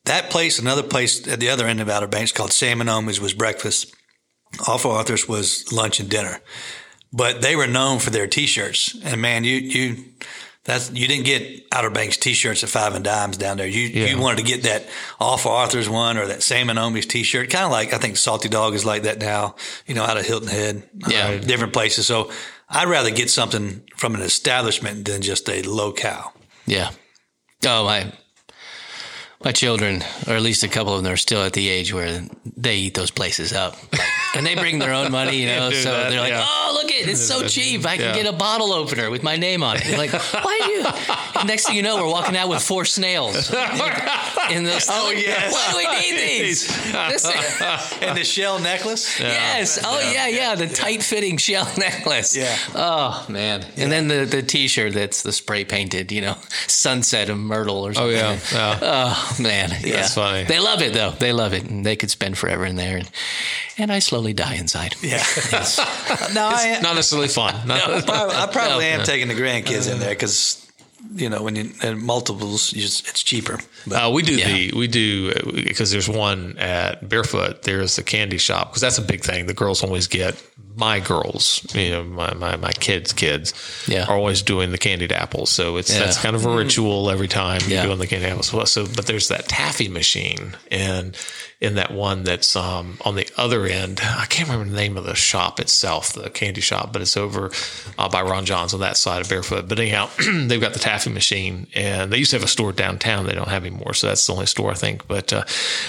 that 0.05 0.29
place. 0.29 0.59
Another 0.59 0.83
place 0.83 1.27
at 1.27 1.39
the 1.39 1.49
other 1.49 1.67
end 1.67 1.81
of 1.81 1.89
Outer 1.89 2.07
Banks 2.07 2.31
called 2.31 2.51
Sam 2.51 2.81
and 2.81 2.89
Omie's 2.89 3.19
was 3.21 3.33
breakfast. 3.33 3.93
Awful 4.67 4.91
Arthur's 4.91 5.27
was 5.27 5.71
lunch 5.71 5.99
and 5.99 6.09
dinner. 6.09 6.41
But 7.12 7.41
they 7.41 7.55
were 7.55 7.67
known 7.67 7.99
for 7.99 8.09
their 8.12 8.27
T-shirts, 8.27 8.95
and 9.03 9.21
man, 9.21 9.43
you 9.43 9.55
you. 9.55 10.05
That's 10.65 10.91
you 10.91 11.07
didn't 11.07 11.25
get 11.25 11.63
Outer 11.71 11.89
Banks 11.89 12.17
T-shirts 12.17 12.63
at 12.63 12.69
five 12.69 12.93
and 12.93 13.03
dimes 13.03 13.38
down 13.38 13.57
there. 13.57 13.65
You 13.65 13.81
Yeah. 13.88 14.07
you 14.07 14.19
wanted 14.19 14.38
to 14.38 14.43
get 14.43 14.63
that 14.63 14.88
Awful 15.19 15.51
Arthur's 15.51 15.89
one 15.89 16.17
or 16.17 16.27
that 16.27 16.43
Sam 16.43 16.69
and 16.69 16.77
Omie's 16.77 17.07
T-shirt. 17.07 17.49
Kind 17.49 17.65
of 17.65 17.71
like 17.71 17.93
I 17.93 17.97
think 17.97 18.17
Salty 18.17 18.49
Dog 18.49 18.75
is 18.75 18.85
like 18.85 19.03
that 19.03 19.17
now. 19.19 19.55
You 19.88 19.95
know, 19.95 20.03
out 20.03 20.17
of 20.17 20.25
Hilton 20.27 20.49
Head, 20.49 20.88
Yeah. 21.07 21.27
uh, 21.29 21.38
different 21.39 21.73
places. 21.73 22.05
So 22.05 22.29
I'd 22.69 22.89
rather 22.89 23.09
get 23.09 23.31
something 23.31 23.81
from 23.97 24.13
an 24.13 24.21
establishment 24.21 25.05
than 25.05 25.23
just 25.23 25.49
a 25.49 25.63
locale. 25.63 26.33
Yeah. 26.67 26.91
Oh, 27.65 27.85
my 27.85 28.12
my 29.43 29.52
children, 29.52 30.04
or 30.28 30.34
at 30.34 30.41
least 30.41 30.63
a 30.63 30.67
couple 30.67 30.93
of 30.93 31.04
them, 31.04 31.12
are 31.12 31.17
still 31.17 31.43
at 31.43 31.54
the 31.54 31.69
age 31.69 31.93
where 31.93 32.23
they 32.58 32.75
eat 32.75 32.93
those 32.93 33.12
places 33.12 33.54
up, 33.54 33.75
and 34.35 34.45
they 34.45 34.55
bring 34.55 34.79
their 34.79 34.93
own 34.93 35.11
money, 35.11 35.37
you 35.41 35.47
know. 35.47 35.71
so 35.71 35.91
that, 35.91 36.09
they're 36.09 36.19
like, 36.19 36.31
yeah. 36.31 36.45
"Oh, 36.47 36.71
look 36.81 36.91
it, 36.91 37.07
it's 37.07 37.21
so 37.25 37.47
cheap. 37.47 37.85
I 37.85 37.97
can 37.97 38.15
Yeah. 38.15 38.23
get 38.23 38.25
a 38.33 38.37
bottle 38.37 38.73
opener 38.73 39.09
with 39.09 39.23
my 39.23 39.35
name 39.37 39.63
on 39.63 39.77
it." 39.77 39.83
They're 39.85 39.97
like, 39.97 40.11
why 40.13 40.59
do 40.65 40.71
you? 40.71 40.83
Next 41.45 41.65
thing 41.67 41.75
you 41.75 41.83
know, 41.83 41.97
we're 41.97 42.09
walking 42.11 42.35
out 42.37 42.49
with 42.49 42.61
four 42.61 42.85
snails. 42.85 43.49
In 44.51 44.63
those, 44.63 44.87
oh 44.89 45.11
yes. 45.11 45.53
Why 45.53 45.71
do 45.71 45.77
we 45.77 46.11
need 46.11 46.41
these? 46.41 46.67
And 48.01 48.17
the 48.17 48.23
shell 48.23 48.59
necklace. 48.59 49.19
yes. 49.19 49.79
Oh 49.83 49.99
yeah, 50.11 50.27
yeah. 50.27 50.55
The 50.55 50.67
tight 50.67 51.03
fitting 51.03 51.37
shell 51.37 51.67
necklace. 51.77 52.35
Yeah. 52.35 52.55
Oh 52.73 53.25
man. 53.29 53.65
And 53.77 53.91
then 53.91 54.07
the 54.07 54.25
the 54.25 54.41
t-shirt 54.41 54.93
that's 54.93 55.21
the 55.23 55.31
spray 55.31 55.65
painted, 55.65 56.11
you 56.11 56.21
know, 56.21 56.35
sunset 56.67 57.29
of 57.29 57.37
myrtle 57.37 57.85
or 57.85 57.89
oh 57.91 57.93
something. 57.93 58.15
yeah, 58.15 58.39
yeah. 58.51 58.79
Oh 58.81 59.35
man, 59.39 59.69
yeah. 59.81 59.97
That's 59.97 60.13
funny. 60.15 60.43
They 60.45 60.59
love 60.59 60.81
it 60.81 60.93
though. 60.93 61.11
They 61.11 61.31
love 61.33 61.53
it, 61.53 61.63
and 61.69 61.85
they 61.85 61.95
could 61.95 62.09
spend 62.11 62.37
forever 62.37 62.65
in 62.65 62.75
there, 62.75 62.97
and, 62.97 63.09
and 63.77 63.91
I 63.91 63.99
slowly 64.19 64.34
die 64.34 64.55
inside. 64.55 64.95
Yeah. 65.01 65.17
no, 66.34 66.47
I, 66.53 66.79
Not 66.82 66.95
necessarily 66.95 67.27
fun. 67.29 67.67
Not- 67.67 68.10
I, 68.10 68.43
I 68.43 68.47
probably 68.51 68.86
No. 68.86 68.91
am 68.99 69.03
taking 69.05 69.27
the 69.27 69.34
grandkids 69.34 69.91
in 69.91 69.99
there 69.99 70.10
because 70.10 70.65
you 71.15 71.29
know 71.29 71.41
when 71.41 71.55
you 71.55 71.71
and 71.82 72.01
multiples, 72.01 72.73
you 72.73 72.82
just, 72.82 73.08
it's 73.08 73.23
cheaper. 73.23 73.60
But 73.88 74.03
Uh, 74.03 74.10
we 74.12 74.21
do 74.23 74.36
Yeah. 74.36 74.47
the 74.51 74.71
we 74.75 74.88
do 74.88 75.34
because 75.53 75.91
there's 75.91 76.10
one 76.10 76.58
at 76.58 77.08
Barefoot. 77.08 77.63
There's 77.63 77.95
the 77.95 78.03
candy 78.03 78.38
shop 78.38 78.69
because 78.69 78.82
that's 78.82 78.97
a 78.97 79.01
big 79.01 79.21
thing. 79.23 79.45
The 79.47 79.53
girls 79.53 79.84
always 79.84 80.08
get 80.08 80.36
my 80.79 80.99
girls, 80.99 81.65
you 81.75 81.89
know, 81.91 82.03
my, 82.03 82.33
my, 82.33 82.55
my 82.55 82.71
kids' 82.71 83.13
kids 83.13 83.53
Yeah. 83.87 84.05
are 84.05 84.15
always 84.15 84.41
doing 84.41 84.71
the 84.71 84.77
candied 84.77 85.11
apples. 85.11 85.49
So 85.51 85.77
it's 85.77 85.93
that's 85.95 86.17
kind 86.17 86.35
of 86.35 86.45
a 86.45 86.55
ritual 86.55 87.09
every 87.11 87.27
time 87.27 87.59
you're 87.61 87.71
Yeah. 87.71 87.83
doing 87.85 87.99
the 87.99 88.07
candied 88.07 88.29
apples. 88.29 88.53
Well, 88.53 88.65
So, 88.65 88.85
but 88.87 89.05
there's 89.05 89.27
that 89.27 89.47
taffy 89.49 89.89
machine 89.89 90.55
and 90.71 91.15
in 91.61 91.75
that 91.75 91.91
one 91.91 92.23
that's 92.23 92.55
um, 92.55 92.97
on 93.03 93.15
the 93.15 93.27
other 93.35 93.65
end. 93.65 93.99
I 94.01 94.25
can't 94.27 94.47
remember 94.47 94.71
the 94.71 94.77
name 94.77 94.95
of 94.95 95.03
the 95.03 95.13
shop 95.15 95.59
itself, 95.59 96.13
the 96.13 96.29
candy 96.29 96.61
shop, 96.61 96.93
but 96.93 97.01
it's 97.01 97.17
over 97.17 97.51
uh, 97.97 98.07
by 98.07 98.21
Ron 98.21 98.45
Jon's 98.45 98.73
on 98.73 98.79
that 98.79 98.95
side 98.95 99.19
of 99.21 99.27
Barefoot. 99.27 99.67
But 99.67 99.77
anyhow, 99.77 100.09
they've 100.17 100.61
got 100.61 100.71
the 100.71 100.79
taffy 100.79 101.09
machine, 101.09 101.67
and 101.75 102.13
they 102.13 102.17
used 102.17 102.31
to 102.31 102.37
have 102.37 102.45
a 102.45 102.47
store 102.47 102.71
downtown. 102.71 103.25
They 103.25 103.33
don't 103.35 103.49
have 103.49 103.65
anymore, 103.65 103.93
so 103.93 104.07
that's 104.07 104.25
the 104.25 104.31
only 104.31 104.45
store 104.45 104.71
I 104.71 104.75
think. 104.75 105.05
But 105.09 105.33
uh, 105.33 105.43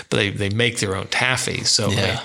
but 0.08 0.16
they 0.16 0.30
they 0.30 0.48
make 0.50 0.80
their 0.80 0.96
own 0.96 1.06
taffy, 1.06 1.62
so 1.62 1.88
Yeah. 1.90 2.16
they, 2.16 2.18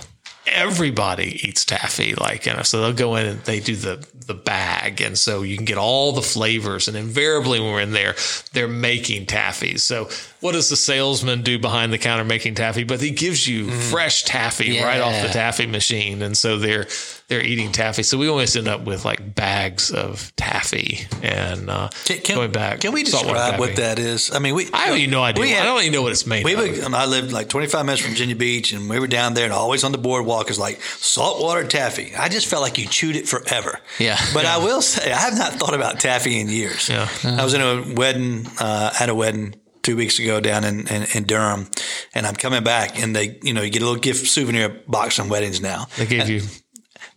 everybody 0.48 1.40
eats 1.48 1.66
taffy 1.66 2.14
like 2.16 2.46
you 2.46 2.54
know 2.54 2.62
so 2.62 2.82
they'll 2.82 2.94
go 2.94 3.16
in 3.16 3.26
and 3.26 3.40
they 3.42 3.60
do 3.60 3.76
the 3.76 4.06
the 4.26 4.34
bag. 4.34 5.02
And 5.02 5.18
so 5.18 5.42
you 5.42 5.56
can 5.56 5.66
get 5.66 5.78
all 5.78 6.12
the 6.12 6.22
flavors. 6.22 6.88
And 6.88 6.98
invariably 6.98 7.60
when 7.60 7.72
we're 7.72 7.82
in 7.82 7.92
there 7.92 8.16
they're 8.54 8.68
making 8.68 9.26
taffy. 9.26 9.78
So 9.78 10.10
what 10.42 10.54
does 10.54 10.70
the 10.70 10.76
salesman 10.76 11.42
do 11.42 11.58
behind 11.60 11.92
the 11.92 11.98
counter 11.98 12.24
making 12.24 12.56
taffy 12.56 12.84
but 12.84 13.02
he 13.02 13.12
gives 13.12 13.48
you 13.48 13.70
fresh 13.70 14.24
taffy 14.24 14.80
right 14.82 15.02
off 15.02 15.22
the 15.26 15.30
taffy 15.30 15.66
machine 15.66 16.22
and 16.22 16.38
so 16.38 16.58
they're 16.58 16.86
they're 17.28 17.42
eating 17.44 17.72
taffy 17.72 18.04
so 18.04 18.18
we 18.18 18.28
always 18.28 18.56
end 18.56 18.68
up 18.68 18.82
with 18.86 19.04
like 19.06 19.36
bags 19.36 19.92
of 19.92 20.36
taffy 20.36 21.08
and 21.24 21.70
uh 21.70 21.90
Can, 22.06 22.20
can- 22.20 22.36
going 22.36 22.52
back 22.52 22.82
can 22.82 22.92
we 22.94 23.04
describe 23.04 23.60
what 23.60 23.76
that 23.78 24.00
is? 24.00 24.32
I 24.34 24.40
mean, 24.40 24.56
we. 24.56 24.70
I 24.74 24.88
have 24.88 25.10
no 25.10 25.24
idea. 25.24 25.42
We 25.42 25.56
I 25.56 25.64
don't 25.64 25.82
even 25.82 25.94
know 25.94 26.02
what 26.02 26.12
it's 26.12 26.26
made 26.26 26.46
We 26.46 26.56
would, 26.56 26.84
I 26.94 27.06
lived 27.06 27.32
like 27.32 27.50
25 27.50 27.86
minutes 27.86 28.02
from 28.02 28.12
Virginia 28.12 28.36
Beach, 28.36 28.74
and 28.74 28.90
we 28.90 29.00
were 29.00 29.08
down 29.08 29.34
there, 29.34 29.46
and 29.46 29.54
always 29.54 29.84
on 29.84 29.92
the 29.92 29.98
boardwalk 29.98 30.50
is 30.50 30.60
like 30.60 30.82
saltwater 30.82 31.66
taffy. 31.66 32.16
I 32.16 32.30
just 32.30 32.48
felt 32.48 32.62
like 32.62 32.78
you 32.78 32.86
chewed 32.88 33.16
it 33.16 33.28
forever. 33.28 33.80
Yeah. 34.00 34.18
But 34.34 34.46
I 34.46 34.58
will 34.58 34.82
say, 34.82 35.12
I 35.12 35.18
have 35.18 35.38
not 35.38 35.54
thought 35.54 35.74
about 35.74 36.00
taffy 36.00 36.40
in 36.40 36.50
years. 36.50 36.90
Yeah. 36.90 37.08
I 37.24 37.44
was 37.44 37.54
in 37.54 37.62
a 37.62 37.94
wedding, 37.94 38.48
uh, 38.60 38.94
at 39.00 39.10
a 39.10 39.16
wedding 39.16 39.56
two 39.86 39.96
weeks 39.96 40.18
ago 40.20 40.40
down 40.42 40.64
in, 40.64 40.88
in, 40.88 41.06
in 41.14 41.24
Durham, 41.24 41.68
and 42.14 42.26
I'm 42.26 42.36
coming 42.36 42.64
back, 42.64 43.00
and 43.02 43.16
they, 43.16 43.38
you 43.44 43.54
know, 43.54 43.62
you 43.62 43.70
get 43.70 43.82
a 43.82 43.86
little 43.86 44.02
gift 44.02 44.26
souvenir 44.28 44.70
box 44.88 45.20
on 45.20 45.30
weddings 45.30 45.62
now. 45.62 45.86
they 45.98 46.06
gave 46.08 46.28
you 46.28 46.42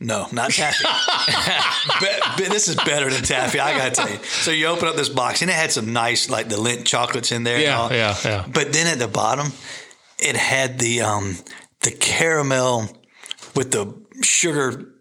No, 0.00 0.26
not 0.32 0.50
taffy. 0.50 0.84
Be- 2.00 2.42
be- 2.44 2.48
this 2.50 2.68
is 2.68 2.76
better 2.76 3.10
than 3.10 3.22
taffy. 3.22 3.58
I 3.58 3.76
gotta 3.76 3.90
tell 3.94 4.08
you. 4.10 4.18
So 4.22 4.50
you 4.50 4.66
open 4.66 4.86
up 4.88 4.96
this 4.96 5.08
box, 5.08 5.40
and 5.42 5.50
it 5.50 5.54
had 5.54 5.72
some 5.72 5.92
nice, 5.92 6.28
like 6.30 6.48
the 6.48 6.56
Lindt 6.56 6.84
chocolates 6.84 7.32
in 7.32 7.42
there. 7.44 7.54
and 7.56 7.64
Yeah, 7.64 7.78
all. 7.80 7.92
yeah, 7.92 8.16
yeah. 8.24 8.44
But 8.46 8.72
then 8.72 8.86
at 8.86 8.98
the 8.98 9.08
bottom, 9.08 9.52
it 10.18 10.36
had 10.36 10.78
the 10.78 11.00
um, 11.02 11.36
the 11.80 11.90
caramel 11.90 12.88
with 13.56 13.70
the 13.72 13.94
sugar 14.22 14.92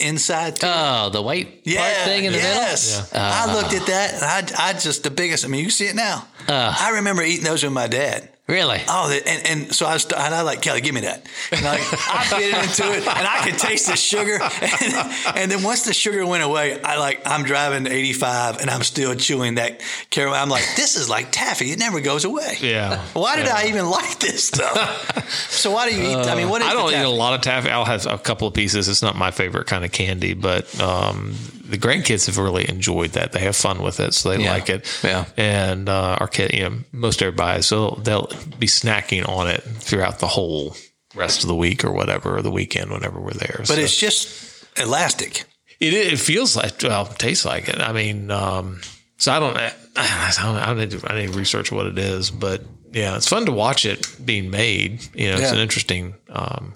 inside. 0.00 0.56
to 0.56 0.66
it. 0.66 0.72
Oh, 0.72 1.10
the 1.10 1.22
white 1.22 1.64
part 1.64 1.96
thing 2.04 2.24
in 2.24 2.32
the 2.32 2.38
yes. 2.38 3.12
middle. 3.12 3.26
I 3.26 3.54
looked 3.54 3.74
at 3.74 3.86
that, 3.86 4.14
and 4.14 4.54
I, 4.54 4.70
I 4.70 4.72
just 4.72 5.02
the 5.02 5.10
biggest. 5.10 5.44
I 5.44 5.48
mean, 5.48 5.64
you 5.64 5.70
see 5.70 5.86
it 5.86 5.94
now. 5.94 6.26
Uh. 6.46 6.74
I 6.78 6.90
remember 6.96 7.22
eating 7.22 7.44
those 7.44 7.62
with 7.62 7.72
my 7.72 7.86
dad. 7.88 8.28
Really? 8.48 8.80
Oh, 8.88 9.12
and, 9.26 9.46
and 9.46 9.74
so 9.74 9.84
I 9.84 9.92
was, 9.92 10.06
and 10.06 10.34
I 10.34 10.40
like 10.40 10.62
Kelly, 10.62 10.80
give 10.80 10.94
me 10.94 11.02
that. 11.02 11.26
And 11.52 11.66
I, 11.66 11.76
I 11.76 12.26
bit 12.30 12.54
into 12.54 12.90
it, 12.92 13.06
and 13.06 13.28
I 13.28 13.40
could 13.44 13.58
taste 13.58 13.88
the 13.88 13.96
sugar. 13.96 14.38
And, 14.80 15.36
and 15.36 15.50
then 15.50 15.62
once 15.62 15.82
the 15.84 15.92
sugar 15.92 16.24
went 16.26 16.42
away, 16.42 16.80
I 16.82 16.98
like 16.98 17.20
I'm 17.26 17.42
driving 17.44 17.86
85, 17.86 18.58
and 18.60 18.70
I'm 18.70 18.82
still 18.82 19.14
chewing 19.14 19.56
that 19.56 19.80
caramel. 20.10 20.36
I'm 20.36 20.48
like, 20.48 20.64
this 20.76 20.96
is 20.96 21.08
like 21.10 21.28
taffy; 21.30 21.72
it 21.72 21.78
never 21.78 22.00
goes 22.00 22.24
away. 22.24 22.56
Yeah. 22.60 23.02
Why 23.12 23.36
did 23.36 23.46
Yeah. 23.46 23.56
I 23.56 23.66
even 23.68 23.88
like 23.90 24.18
this 24.20 24.48
stuff? 24.48 25.28
so 25.50 25.70
why 25.72 25.88
do 25.90 25.96
you 25.96 26.02
eat? 26.10 26.16
I 26.26 26.34
mean, 26.36 26.48
what 26.48 26.62
is 26.62 26.68
I 26.68 26.72
don't 26.72 26.88
eat 26.90 26.94
taffy? 26.94 27.04
a 27.06 27.10
lot 27.10 27.34
of 27.34 27.40
taffy. 27.42 27.70
I'll 27.70 27.84
have 27.84 28.06
a 28.06 28.18
couple 28.18 28.48
of 28.48 28.54
pieces. 28.54 28.88
It's 28.88 29.02
not 29.02 29.16
my 29.16 29.30
favorite 29.30 29.66
kind 29.66 29.84
of 29.84 29.92
candy, 29.92 30.34
but 30.34 30.80
um, 30.80 31.34
the 31.68 31.78
grandkids 31.78 32.26
have 32.26 32.38
really 32.38 32.68
enjoyed 32.68 33.10
that. 33.10 33.32
They 33.32 33.40
have 33.40 33.56
fun 33.56 33.82
with 33.82 34.00
it, 34.00 34.14
so 34.14 34.30
they 34.30 34.42
Yeah. 34.42 34.52
like 34.52 34.68
it. 34.70 34.86
Yeah. 35.04 35.26
And 35.36 35.88
uh, 35.88 36.16
our 36.20 36.26
kid, 36.28 36.52
you 36.54 36.62
know, 36.68 36.78
most 36.92 37.22
everybody, 37.22 37.62
so 37.62 38.00
they'll 38.02 38.28
be 38.58 38.66
snacking 38.66 39.28
on 39.28 39.48
it 39.48 39.60
throughout 39.62 40.18
the 40.18 40.26
whole 40.28 40.76
rest 41.14 41.42
of 41.42 41.48
the 41.48 41.54
week 41.54 41.84
or 41.84 41.92
whatever, 41.92 42.36
or 42.38 42.42
the 42.42 42.50
weekend 42.50 42.90
whenever 42.90 43.20
we're 43.20 43.32
there. 43.32 43.62
But 43.68 43.78
it's 43.78 43.96
just 43.96 44.64
elastic. 44.78 45.44
It 45.80 45.92
it 45.94 46.18
feels 46.18 46.56
like 46.56 46.82
well, 46.82 47.06
tastes 47.06 47.44
like 47.44 47.68
it. 47.68 47.80
I 47.80 47.92
mean, 47.92 48.30
um, 48.30 48.80
so 49.16 49.32
I 49.32 49.38
don't, 49.38 49.56
I 49.56 50.32
don't, 50.42 50.56
I 50.56 50.74
need 50.74 50.90
to, 50.92 51.12
I 51.12 51.20
need 51.20 51.32
to 51.32 51.38
research 51.38 51.70
what 51.70 51.86
it 51.86 51.98
is, 51.98 52.30
but 52.30 52.62
yeah, 52.92 53.16
it's 53.16 53.28
fun 53.28 53.46
to 53.46 53.52
watch 53.52 53.84
it 53.84 54.08
being 54.24 54.50
made. 54.50 55.04
You 55.14 55.28
know, 55.28 55.34
it's 55.34 55.42
Yeah. 55.42 55.52
an 55.54 55.58
interesting 55.58 56.14
um, 56.30 56.74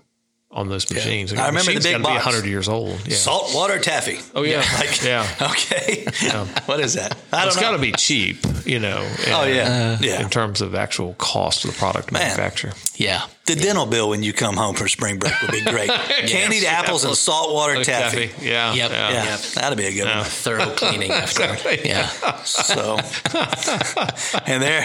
on 0.53 0.69
those 0.69 0.91
machines. 0.93 1.33
I 1.33 1.47
remember 1.47 1.73
the 1.73 1.81
big 1.81 2.03
box. 2.03 2.23
hundred 2.23 2.47
years 2.47 2.69
old. 2.69 3.01
Yeah, 3.07 3.17
Saltwater 3.17 3.79
taffy. 3.79 4.19
Oh, 4.35 4.43
yeah. 4.43 4.59
like, 4.79 5.03
Yeah. 5.03 5.27
Okay. 5.41 6.05
what 6.67 6.81
is 6.81 6.95
that? 6.95 7.17
I 7.33 7.41
don't 7.41 7.49
it's 7.49 7.61
got 7.61 7.73
to 7.73 7.79
be 7.79 7.93
cheap. 7.93 8.39
You 8.65 8.79
know. 8.79 8.99
oh 9.29 9.43
and- 9.45 9.55
yeah, 9.55 9.99
yeah. 10.01 10.23
In 10.23 10.29
terms 10.31 10.61
of 10.61 10.75
actual 10.75 11.15
cost 11.15 11.65
of 11.65 11.73
the 11.73 11.77
product 11.79 12.13
Man. 12.13 12.23
manufacture. 12.23 12.73
Yeah. 12.97 13.27
The 13.45 13.57
dental 13.57 13.87
bill 13.87 14.09
when 14.11 14.23
you 14.23 14.33
come 14.33 14.57
home 14.57 14.77
from 14.77 14.89
spring 14.89 15.19
break 15.19 15.33
would 15.43 15.51
be 15.51 15.63
great. 15.65 15.91
Candied 16.27 16.65
apples 16.65 17.05
and 17.05 17.17
saltwater 17.17 17.83
taffy. 17.83 18.31
Yeah. 18.41 18.73
Yep. 18.73 18.91
Yeah. 18.91 19.11
Yeah, 19.13 19.37
that'd 19.55 19.77
be 19.77 19.87
a 19.87 19.93
good 19.93 20.05
one. 20.05 20.25
Thorough 20.25 20.71
cleaning 20.77 21.11
after. 21.13 21.57
Yeah. 21.85 22.07
So, 22.45 22.97
and 24.47 24.63
there, 24.63 24.85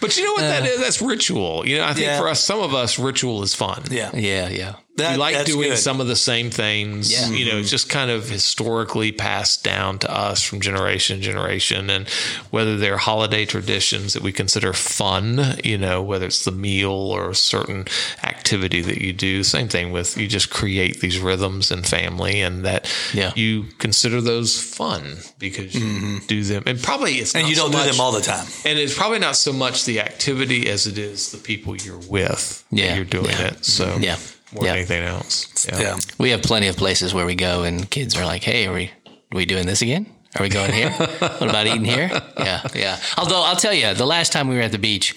But 0.00 0.16
you 0.16 0.24
know 0.24 0.32
what 0.32 0.40
that 0.40 0.62
uh. 0.62 0.66
is? 0.66 0.80
That's 0.80 1.00
ritual. 1.02 1.66
You 1.66 1.78
know, 1.78 1.84
I 1.84 1.94
think 1.94 2.06
Yeah. 2.06 2.18
for 2.18 2.28
us, 2.28 2.42
some 2.42 2.60
of 2.60 2.74
us, 2.74 2.98
ritual 2.98 3.42
is 3.42 3.54
fun. 3.54 3.84
yeah, 3.90 4.10
Yeah. 4.14 4.48
Yeah. 4.48 4.74
That- 4.96 5.12
we 5.12 5.16
like 5.18 5.44
doing 5.44 5.70
good. 5.70 5.78
some 5.78 6.00
of 6.00 6.06
the 6.06 6.14
same 6.14 6.50
things. 6.50 7.10
Yeah. 7.12 7.28
You 7.28 7.50
know, 7.50 7.58
it's 7.58 7.68
just 7.70 7.88
kind 7.88 8.12
of 8.12 8.28
historically 8.28 9.10
passed 9.10 9.64
down 9.64 9.98
to 10.00 10.10
us 10.12 10.40
from 10.42 10.60
generation 10.60 11.18
to 11.18 11.22
generation. 11.24 11.90
And 11.90 12.08
whether 12.50 12.76
they're 12.76 12.96
holiday 12.96 13.44
traditions 13.44 14.12
that 14.12 14.22
we 14.22 14.30
consider 14.30 14.72
fun, 14.72 15.56
you 15.64 15.78
know, 15.78 16.00
whether 16.00 16.26
it's 16.26 16.44
the 16.44 16.52
meal 16.52 16.92
or 16.92 17.30
a 17.30 17.34
certain 17.34 17.83
activity 18.22 18.80
that 18.82 19.00
you 19.00 19.12
do, 19.12 19.42
same 19.44 19.68
thing 19.68 19.92
with 19.92 20.16
you 20.16 20.26
just 20.28 20.50
create 20.50 21.00
these 21.00 21.18
rhythms 21.18 21.70
in 21.70 21.82
family 21.82 22.40
and 22.40 22.64
that 22.64 22.90
Yeah. 23.12 23.32
you 23.34 23.64
consider 23.78 24.20
those 24.20 24.60
fun 24.60 25.18
because 25.38 25.74
you 25.74 26.20
do 26.26 26.42
them. 26.42 26.62
And 26.66 26.82
probably 26.82 27.14
it's 27.14 27.30
Mm-hmm. 27.32 27.38
and 27.38 27.44
not 27.44 27.50
you 27.50 27.56
don't 27.56 27.72
so 27.72 27.78
do 27.78 27.84
much- 27.84 27.90
them 27.92 28.00
all 28.00 28.12
the 28.12 28.20
time. 28.20 28.46
and 28.64 28.78
it's 28.78 28.94
probably 28.94 29.18
not 29.18 29.36
so 29.36 29.52
much 29.52 29.84
the 29.84 30.00
activity 30.00 30.68
as 30.68 30.86
it 30.86 30.98
is 30.98 31.30
the 31.30 31.38
people 31.38 31.76
you're 31.76 31.98
with 32.08 32.64
that 32.70 32.78
Yeah. 32.78 32.94
you're 32.96 33.04
doing 33.04 33.30
Yeah. 33.30 33.48
it. 33.48 33.64
So 33.64 33.98
Yeah. 34.00 34.16
more 34.52 34.64
Yeah. 34.64 34.70
than 34.70 34.76
anything 34.78 35.02
else. 35.04 35.48
Yeah, 35.68 35.96
We 36.18 36.30
have 36.30 36.42
plenty 36.42 36.68
of 36.68 36.76
places 36.76 37.12
where 37.14 37.26
we 37.26 37.34
go 37.34 37.62
and 37.64 37.88
kids 37.90 38.16
are 38.16 38.24
like, 38.26 38.44
"Hey, 38.44 38.66
are 38.66 38.72
we 38.74 38.90
are 39.32 39.36
we 39.36 39.46
doing 39.46 39.66
this 39.66 39.82
again? 39.82 40.06
Are 40.36 40.42
we 40.42 40.48
going 40.48 40.72
here? 40.72 40.90
what 41.40 41.48
about 41.48 41.66
eating 41.66 41.84
here?" 41.84 42.10
Yeah, 42.38 42.60
yeah. 42.74 42.98
Although 43.16 43.42
I'll 43.42 43.56
tell 43.56 43.72
you, 43.74 43.94
the 43.94 44.06
last 44.06 44.30
time 44.32 44.46
we 44.48 44.56
were 44.56 44.62
at 44.62 44.72
the 44.72 44.78
beach, 44.78 45.14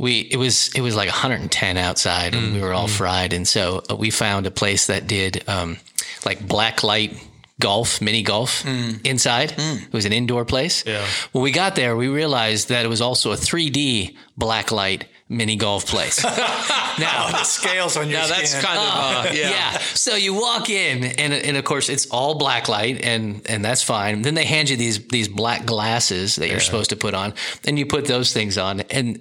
we 0.00 0.20
it 0.20 0.38
was 0.38 0.70
it 0.74 0.80
was 0.80 0.96
like 0.96 1.08
110 1.08 1.76
outside, 1.76 2.34
and 2.34 2.54
we 2.54 2.60
were 2.60 2.72
all 2.72 2.88
fried, 2.88 3.32
and 3.34 3.46
so 3.46 3.82
uh, 3.90 3.94
we 3.94 4.10
found 4.10 4.46
a 4.46 4.50
place 4.50 4.86
that 4.86 5.06
did 5.06 5.46
um, 5.46 5.76
like 6.24 6.46
black 6.46 6.82
light 6.82 7.12
golf, 7.60 8.00
mini 8.00 8.22
golf 8.22 8.64
inside. 9.04 9.52
It 9.58 9.92
was 9.92 10.06
an 10.06 10.12
indoor 10.14 10.46
place. 10.46 10.84
Yeah. 10.86 11.06
When 11.32 11.44
we 11.44 11.50
got 11.52 11.76
there, 11.76 11.94
we 11.96 12.08
realized 12.08 12.70
that 12.70 12.86
it 12.86 12.88
was 12.88 13.02
also 13.02 13.32
a 13.32 13.36
3D 13.36 14.16
black 14.38 14.72
light 14.72 15.04
mini 15.28 15.56
golf 15.56 15.84
place. 15.84 16.24
now 16.98 17.30
the 17.30 17.44
scales 17.44 17.98
on 17.98 18.08
your 18.08 18.20
Now 18.20 18.26
that's 18.26 18.50
skin. 18.52 18.62
kind 18.62 18.78
of 18.78 18.86
uh, 18.86 19.34
yeah. 19.34 19.50
yeah. 19.50 19.78
So 19.78 20.16
you 20.16 20.32
walk 20.32 20.70
in, 20.70 21.04
and 21.04 21.34
and 21.34 21.56
of 21.58 21.64
course 21.64 21.90
it's 21.90 22.06
all 22.06 22.36
black 22.36 22.68
light, 22.68 23.04
and 23.04 23.42
and 23.46 23.62
that's 23.62 23.82
fine. 23.82 24.22
Then 24.22 24.34
they 24.34 24.46
hand 24.46 24.70
you 24.70 24.78
these 24.78 25.06
these 25.08 25.28
black 25.28 25.66
glasses 25.66 26.36
that 26.36 26.48
you're 26.48 26.60
supposed 26.60 26.88
to 26.90 26.96
put 26.96 27.12
on, 27.12 27.34
and 27.66 27.78
you 27.78 27.84
put 27.84 28.06
those 28.06 28.32
things 28.32 28.56
on, 28.56 28.80
and 28.90 29.20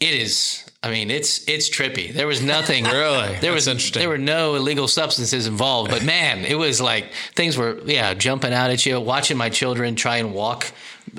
it 0.00 0.14
is. 0.14 0.64
I 0.82 0.90
mean, 0.90 1.10
it's 1.10 1.48
it's 1.48 1.70
trippy. 1.70 2.12
There 2.12 2.26
was 2.26 2.42
nothing 2.42 2.84
Really? 3.02 3.36
There 3.40 3.52
was 3.52 3.66
interesting. 3.68 4.00
there 4.00 4.08
were 4.08 4.18
no 4.18 4.54
illegal 4.54 4.86
substances 4.86 5.46
involved, 5.46 5.90
but 5.90 6.04
man, 6.04 6.44
it 6.44 6.56
was 6.56 6.80
like 6.80 7.10
things 7.34 7.56
were 7.56 7.80
yeah 7.86 8.12
jumping 8.14 8.52
out 8.52 8.70
at 8.70 8.84
you. 8.84 9.00
Watching 9.00 9.36
my 9.38 9.48
children 9.48 9.94
try 9.96 10.18
and 10.18 10.34
walk 10.34 10.70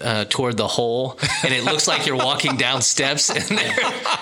uh, 0.04 0.26
toward 0.26 0.58
the 0.58 0.68
hole, 0.68 1.18
and 1.44 1.52
it 1.54 1.64
looks 1.64 1.88
like 1.88 2.06
you're 2.06 2.18
walking 2.18 2.58
down 2.58 2.82
steps, 2.84 3.30
and 3.32 3.58
they're 3.58 3.76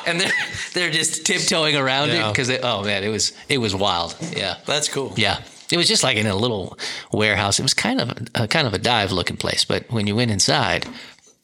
and 0.07 0.21
they're 0.21 0.31
they're 0.73 0.91
just 0.91 1.25
tiptoeing 1.25 1.75
around 1.75 2.11
it 2.11 2.15
Yeah. 2.15 2.29
because 2.31 2.49
oh 2.63 2.83
man, 2.83 3.03
it 3.03 3.09
was 3.09 3.33
it 3.49 3.57
was 3.57 3.75
wild. 3.75 4.15
Yeah, 4.35 4.57
That's 4.65 4.87
cool. 4.87 5.13
yeah. 5.17 5.41
It 5.71 5.77
was 5.77 5.87
just 5.87 6.03
like 6.03 6.17
in 6.17 6.27
a 6.27 6.35
little 6.35 6.77
warehouse. 7.11 7.57
It 7.59 7.63
was 7.63 7.73
kind 7.73 7.99
of 7.99 8.29
a, 8.35 8.47
kind 8.47 8.67
of 8.67 8.73
a 8.75 8.77
dive 8.77 9.11
looking 9.11 9.37
place, 9.37 9.65
but 9.65 9.89
when 9.91 10.05
you 10.05 10.15
went 10.15 10.29
inside, 10.29 10.85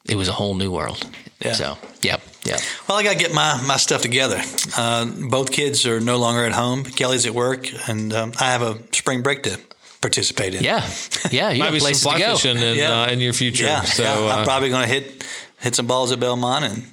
it 0.08 0.16
was 0.16 0.28
a 0.28 0.34
whole 0.34 0.54
new 0.54 0.72
world. 0.72 1.04
Yeah. 1.44 1.54
So, 1.54 1.78
yep, 2.04 2.22
yep. 2.50 2.60
Well, 2.88 2.98
I 2.98 3.04
got 3.04 3.14
to 3.14 3.20
get 3.20 3.34
my, 3.34 3.62
my 3.66 3.78
stuff 3.78 4.02
together. 4.02 4.42
Uh, 4.78 5.06
both 5.30 5.52
kids 5.52 5.86
are 5.86 6.00
no 6.00 6.18
longer 6.18 6.44
at 6.46 6.52
home. 6.52 6.84
Kelly's 6.84 7.26
at 7.26 7.34
work, 7.34 7.68
and 7.88 8.12
um, 8.14 8.34
I 8.40 8.46
have 8.52 8.62
a 8.62 8.78
spring 8.94 9.22
break 9.22 9.44
to 9.44 9.60
participate 10.02 10.56
in. 10.56 10.64
Yeah, 10.64 10.90
yeah. 11.32 11.52
You 11.52 11.60
Might 11.60 11.66
have 11.66 11.74
be 11.74 11.80
places 11.80 12.02
some 12.04 12.14
to 12.14 12.18
fly 12.20 12.28
go. 12.28 12.36
fishing 12.36 12.58
in, 12.58 12.78
Yeah. 12.78 13.02
uh, 13.04 13.08
in 13.08 13.20
your 13.20 13.34
future. 13.34 13.66
Yeah, 13.66 13.82
so 13.82 14.04
yeah. 14.04 14.34
I'm 14.34 14.40
uh, 14.42 14.44
probably 14.46 14.70
going 14.70 14.88
to 14.88 14.94
hit 14.94 15.26
hit 15.60 15.76
some 15.76 15.88
balls 15.88 16.12
at 16.12 16.20
Belmont 16.20 16.64
and 16.66 16.84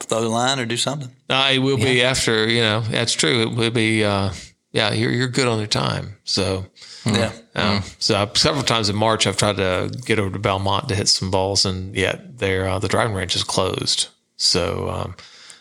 throw 0.00 0.20
the 0.22 0.28
line 0.28 0.58
or 0.58 0.64
do 0.66 0.76
something. 0.76 1.10
I 1.28 1.52
it 1.52 1.58
will 1.58 1.76
be 1.76 2.02
after, 2.02 2.48
you 2.48 2.60
know, 2.60 2.80
that's 2.80 3.12
true. 3.12 3.42
It 3.42 3.54
will 3.54 3.70
be, 3.70 4.04
uh, 4.04 4.32
yeah, 4.72 4.92
you're 4.92 5.10
you're 5.10 5.28
good 5.28 5.46
on 5.48 5.58
your 5.58 5.66
time. 5.66 6.16
So 6.24 6.66
Yeah. 7.04 7.32
um, 7.54 7.82
so 7.98 8.14
I, 8.16 8.30
several 8.34 8.62
times 8.64 8.88
in 8.88 8.96
March, 8.96 9.26
I've 9.26 9.36
tried 9.36 9.56
to 9.56 9.90
get 10.06 10.18
over 10.18 10.30
to 10.30 10.38
Belmont 10.38 10.88
to 10.88 10.94
hit 10.94 11.08
some 11.08 11.30
balls, 11.30 11.64
and 11.66 11.94
yet 11.94 12.38
there 12.38 12.68
uh, 12.68 12.78
the 12.78 12.88
driving 12.88 13.14
range 13.14 13.36
is 13.36 13.44
closed. 13.44 14.08
So 14.36 14.88
um, 14.88 15.14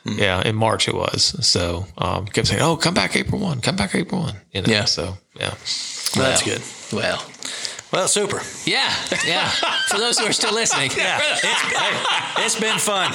yeah, 0.06 0.42
in 0.48 0.56
March 0.56 0.88
it 0.88 0.94
was. 0.96 1.36
So 1.46 1.86
um, 1.98 2.26
kept 2.28 2.48
saying, 2.48 2.62
"Oh, 2.62 2.76
come 2.78 2.94
back 2.94 3.16
April 3.16 3.40
one, 3.42 3.62
come 3.62 3.76
back 3.76 3.96
April 3.96 4.22
one." 4.22 4.36
You 4.52 4.62
know, 4.62 4.68
Yeah. 4.72 4.86
So 4.86 5.18
yeah, 5.34 5.54
That's 6.16 6.44
good. 6.44 6.62
Well, 6.94 7.24
Well, 7.92 8.08
super. 8.08 8.42
yeah, 8.66 8.94
yeah. 9.26 9.50
For 9.90 9.98
those 9.98 10.20
who 10.20 10.26
are 10.26 10.34
still 10.34 10.54
listening, 10.54 10.92
Yeah. 10.98 11.20
It's, 11.22 11.42
hey, 11.42 12.46
it's 12.46 12.60
been 12.60 12.78
fun. 12.78 13.12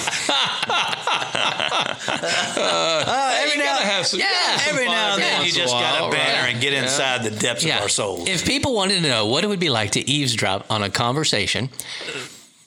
Uh, 2.56 3.36
every 3.42 3.58
now, 3.58 3.64
gotta 3.76 3.84
have 3.86 4.06
some, 4.06 4.20
yeah, 4.20 4.26
have 4.26 4.72
every 4.72 4.86
fun 4.86 4.94
now 4.94 5.14
and 5.14 5.22
then 5.22 5.32
you 5.32 5.38
once 5.44 5.56
in 5.56 5.60
a 5.60 5.64
just 5.64 5.74
got 5.74 6.06
to 6.06 6.16
banner 6.16 6.42
right? 6.42 6.52
and 6.52 6.60
get 6.60 6.72
inside 6.72 7.22
the 7.22 7.30
depths 7.30 7.64
yeah. 7.64 7.76
of 7.76 7.82
our 7.82 7.88
souls. 7.88 8.28
If 8.28 8.44
people 8.44 8.74
wanted 8.74 9.02
to 9.02 9.08
know 9.08 9.26
what 9.26 9.44
it 9.44 9.46
would 9.48 9.60
be 9.60 9.70
like 9.70 9.92
to 9.92 10.08
eavesdrop 10.08 10.70
on 10.70 10.82
a 10.82 10.90
conversation 10.90 11.68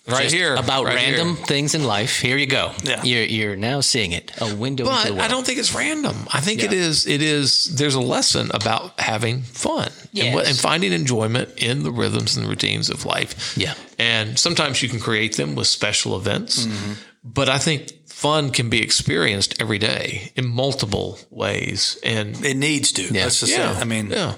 right 0.07 0.23
just 0.23 0.35
here 0.35 0.55
about 0.55 0.85
right 0.85 0.97
here. 0.99 1.17
random 1.17 1.35
things 1.35 1.75
in 1.75 1.83
life, 1.85 2.19
here 2.19 2.37
you 2.37 2.45
go. 2.47 2.71
Yeah. 2.83 3.03
You're 3.03 3.23
you're 3.23 3.55
now 3.55 3.81
seeing 3.81 4.11
it. 4.11 4.31
A 4.41 4.53
window 4.55 4.83
into 4.83 4.91
But 4.95 5.05
the 5.07 5.13
world. 5.13 5.21
I 5.23 5.27
don't 5.27 5.45
think 5.45 5.59
it's 5.59 5.73
random. 5.73 6.15
I 6.31 6.41
think 6.41 6.63
it 6.63 6.71
Yeah. 6.71 6.79
is. 6.79 7.05
It 7.07 7.21
is. 7.21 7.75
There's 7.77 7.95
a 7.95 8.01
lesson 8.01 8.51
about 8.53 8.99
having 8.99 9.41
fun 9.43 9.89
and, 10.19 10.35
what, 10.35 10.47
and 10.47 10.57
finding 10.57 10.91
enjoyment 10.93 11.49
in 11.57 11.83
the 11.83 11.91
rhythms 11.91 12.35
and 12.37 12.47
routines 12.47 12.89
of 12.89 13.05
life. 13.05 13.53
Yeah. 13.57 13.73
and 13.99 14.37
sometimes 14.37 14.81
you 14.83 14.89
can 14.89 14.99
create 14.99 15.37
them 15.37 15.55
with 15.55 15.67
special 15.67 16.17
events. 16.17 16.65
Mm-hmm. 16.65 16.93
But 17.23 17.47
I 17.47 17.57
think 17.57 17.89
fun 18.07 18.51
can 18.51 18.69
be 18.69 18.81
experienced 18.81 19.61
every 19.61 19.77
day 19.79 20.31
in 20.35 20.45
multiple 20.47 21.17
ways. 21.29 21.97
And 22.03 22.43
It 22.43 22.57
needs 22.57 22.91
to. 22.93 23.03
Let's 23.13 23.39
just 23.39 23.51
yeah, 23.53 23.73
say. 23.75 23.79
I 23.81 23.83
mean, 23.85 24.09
yeah, 24.11 24.35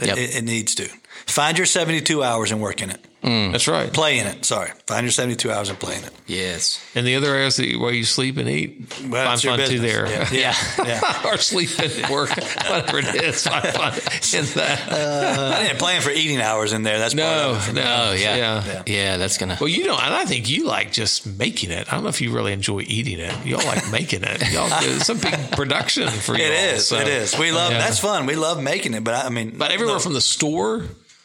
it, 0.00 0.06
Yep. 0.08 0.16
it, 0.18 0.34
it 0.36 0.42
needs 0.44 0.74
to. 0.76 0.88
Find 1.26 1.56
your 1.56 1.66
72 1.66 2.22
hours 2.24 2.50
and 2.50 2.60
work 2.60 2.82
in 2.82 2.90
it. 2.90 3.00
Mm. 3.24 3.52
that's 3.52 3.66
right. 3.68 3.90
Playing 3.92 4.26
it. 4.26 4.44
Sorry. 4.44 4.70
Find 4.86 5.04
your 5.04 5.10
72 5.10 5.50
hours 5.50 5.70
and 5.70 5.78
playing 5.80 6.04
it. 6.04 6.10
Yes. 6.26 6.78
And 6.94 7.06
the 7.06 7.16
other 7.16 7.34
areas 7.34 7.56
that 7.56 7.66
you, 7.66 7.80
where 7.80 7.92
you 7.92 8.04
sleep 8.04 8.36
and 8.36 8.48
eat, 8.48 8.86
Well, 9.08 9.24
find 9.24 9.34
it's 9.34 9.44
your 9.44 9.56
fun 9.56 9.66
too 9.68 9.78
there. 9.80 10.06
Yeah. 10.06 10.28
Yeah. 10.30 10.54
Yeah. 10.84 11.22
or 11.32 11.38
sleep 11.38 11.70
and 11.78 12.12
work, 12.12 12.28
whatever 12.68 12.98
it 12.98 13.14
is. 13.24 13.46
Find 13.46 13.64
fun 13.66 13.92
in 14.38 14.44
that. 14.56 14.88
Uh, 14.92 15.54
I 15.56 15.62
didn't 15.66 15.78
plan 15.78 16.02
for 16.02 16.10
eating 16.10 16.40
hours 16.40 16.72
in 16.74 16.82
there. 16.82 16.98
That's 16.98 17.14
part 17.14 17.26
no, 17.26 17.50
of 17.52 17.68
it 17.70 17.72
no, 17.74 17.82
Oh 17.82 18.12
yeah. 18.12 18.36
yeah. 18.36 18.82
yeah. 18.86 19.16
that's 19.16 19.38
gonna. 19.38 19.56
Well, 19.58 19.68
you 19.68 19.84
know, 19.86 19.96
and 19.96 20.12
I 20.12 20.26
think 20.26 20.50
you 20.50 20.66
like 20.66 20.92
just 20.92 21.26
making 21.26 21.70
it. 21.70 21.90
I 21.90 21.94
don't 21.94 22.02
know 22.02 22.10
if 22.10 22.20
you 22.20 22.32
really 22.32 22.52
enjoy 22.52 22.80
eating 22.82 23.18
it. 23.20 23.46
Y'all 23.46 23.64
like 23.64 23.90
making 23.90 24.24
it. 24.24 24.52
Y'all, 24.52 24.68
it's 24.70 25.08
a 25.08 25.14
big 25.14 25.52
production 25.52 26.08
for 26.08 26.36
you. 26.36 26.44
It 26.44 26.52
is. 26.74 26.88
So. 26.88 26.98
It 26.98 27.08
is. 27.08 27.38
We 27.38 27.52
love. 27.52 27.72
Yeah. 27.72 27.78
That's 27.78 27.98
fun. 27.98 28.26
We 28.26 28.36
love 28.36 28.62
making 28.62 28.92
it. 28.94 29.02
But 29.04 29.14
I, 29.14 29.26
I 29.26 29.28
mean, 29.30 29.54
But 29.56 29.70
everywhere 29.70 29.96
no- 29.96 30.00
from 30.00 30.12
the 30.12 30.20
store, 30.20 30.84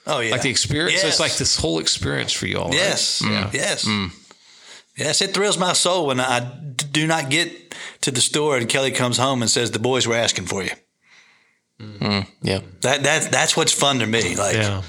oh 0.10 0.20
yeah, 0.20 0.32
like 0.32 0.42
the 0.42 0.50
experience, 0.50 0.94
Yes. 0.94 1.02
so 1.04 1.08
it's 1.08 1.20
like 1.20 1.38
this 1.38 1.56
whole 1.56 1.80
experience 1.80 2.34
for 2.34 2.48
y'all. 2.48 2.66
right? 2.70 2.74
Yes. 2.76 3.22
Mm. 3.22 3.30
Yeah. 3.32 3.50
Yes. 3.54 3.86
Mm. 3.86 4.12
Yes. 4.98 5.22
It 5.22 5.34
thrills 5.34 5.58
my 5.58 5.74
soul 5.74 6.08
when 6.08 6.20
I 6.20 6.40
d- 6.76 6.86
do 6.92 7.08
not 7.08 7.30
get 7.30 7.76
to 8.02 8.12
the 8.12 8.22
store 8.22 8.58
and 8.58 8.68
Kelly 8.68 8.92
comes 8.92 9.18
home 9.18 9.42
and 9.42 9.50
says 9.50 9.72
the 9.72 9.80
boys 9.80 10.06
were 10.08 10.16
asking 10.16 10.48
for 10.48 10.64
you. 10.64 10.72
Mm. 11.80 12.28
Yeah. 12.42 12.60
That 12.82 13.04
that 13.04 13.32
that's 13.32 13.56
what's 13.56 13.72
fun 13.74 14.00
to 14.00 14.06
me. 14.08 14.36
Like 14.36 14.56
Yeah. 14.56 14.82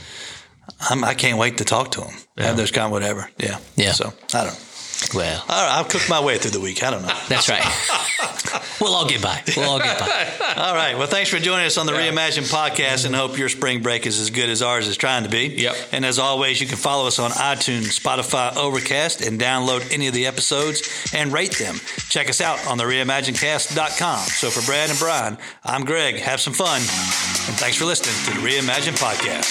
I'm, 0.88 1.04
I 1.04 1.14
can't 1.14 1.38
wait 1.38 1.59
to 1.59 1.64
talk 1.64 1.90
to 1.92 2.00
them. 2.00 2.14
Have 2.38 2.56
those 2.56 2.70
kind 2.70 2.87
of 2.87 2.92
whatever. 2.92 3.30
Yeah. 3.38 3.59
Yeah. 3.76 3.92
So 3.92 4.12
I 4.35 4.44
don't. 4.44 4.66
Well, 5.14 5.44
All 5.48 5.64
right, 5.66 5.78
I'll 5.78 5.84
cook 5.84 6.02
my 6.08 6.20
way 6.20 6.38
through 6.38 6.52
the 6.52 6.60
week. 6.60 6.82
I 6.84 6.90
don't 6.90 7.02
know. 7.02 7.14
that's 7.28 7.48
right. 7.48 7.64
we'll 8.80 8.94
all 8.94 9.06
get 9.08 9.20
by. 9.22 9.42
We'll 9.56 9.68
all 9.68 9.78
get 9.78 9.98
by. 9.98 10.54
All 10.56 10.74
right. 10.74 10.96
Well, 10.96 11.06
thanks 11.08 11.30
for 11.30 11.38
joining 11.38 11.66
us 11.66 11.78
on 11.78 11.86
the 11.86 11.92
Reimagine 11.92 12.48
podcast 12.52 13.06
and 13.06 13.14
hope 13.14 13.36
your 13.38 13.48
spring 13.48 13.82
break 13.82 14.06
is 14.06 14.20
as 14.20 14.30
good 14.30 14.48
as 14.48 14.62
ours 14.62 14.86
is 14.86 14.96
trying 14.96 15.24
to 15.24 15.28
be. 15.30 15.46
Yep. 15.48 15.74
And 15.92 16.04
as 16.04 16.18
always, 16.18 16.60
you 16.60 16.66
can 16.68 16.76
follow 16.76 17.06
us 17.08 17.18
on 17.18 17.30
iTunes, 17.32 17.98
Spotify, 17.98 18.56
Overcast, 18.56 19.20
and 19.22 19.40
download 19.40 19.92
any 19.92 20.06
of 20.06 20.14
the 20.14 20.26
episodes 20.26 21.10
and 21.12 21.32
rate 21.32 21.56
them. 21.58 21.76
Check 22.08 22.28
us 22.28 22.40
out 22.40 22.64
on 22.66 22.78
the 22.78 22.84
reimaginecast.com. 22.84 24.18
So 24.26 24.50
for 24.50 24.64
Brad 24.64 24.90
and 24.90 24.98
Brian, 24.98 25.38
I'm 25.64 25.84
Greg. 25.84 26.16
Have 26.16 26.40
some 26.40 26.52
fun. 26.52 26.76
And 26.80 27.56
thanks 27.58 27.76
for 27.76 27.84
listening 27.84 28.14
to 28.26 28.40
the 28.40 28.46
Reimagine 28.46 28.96
podcast. 28.98 29.50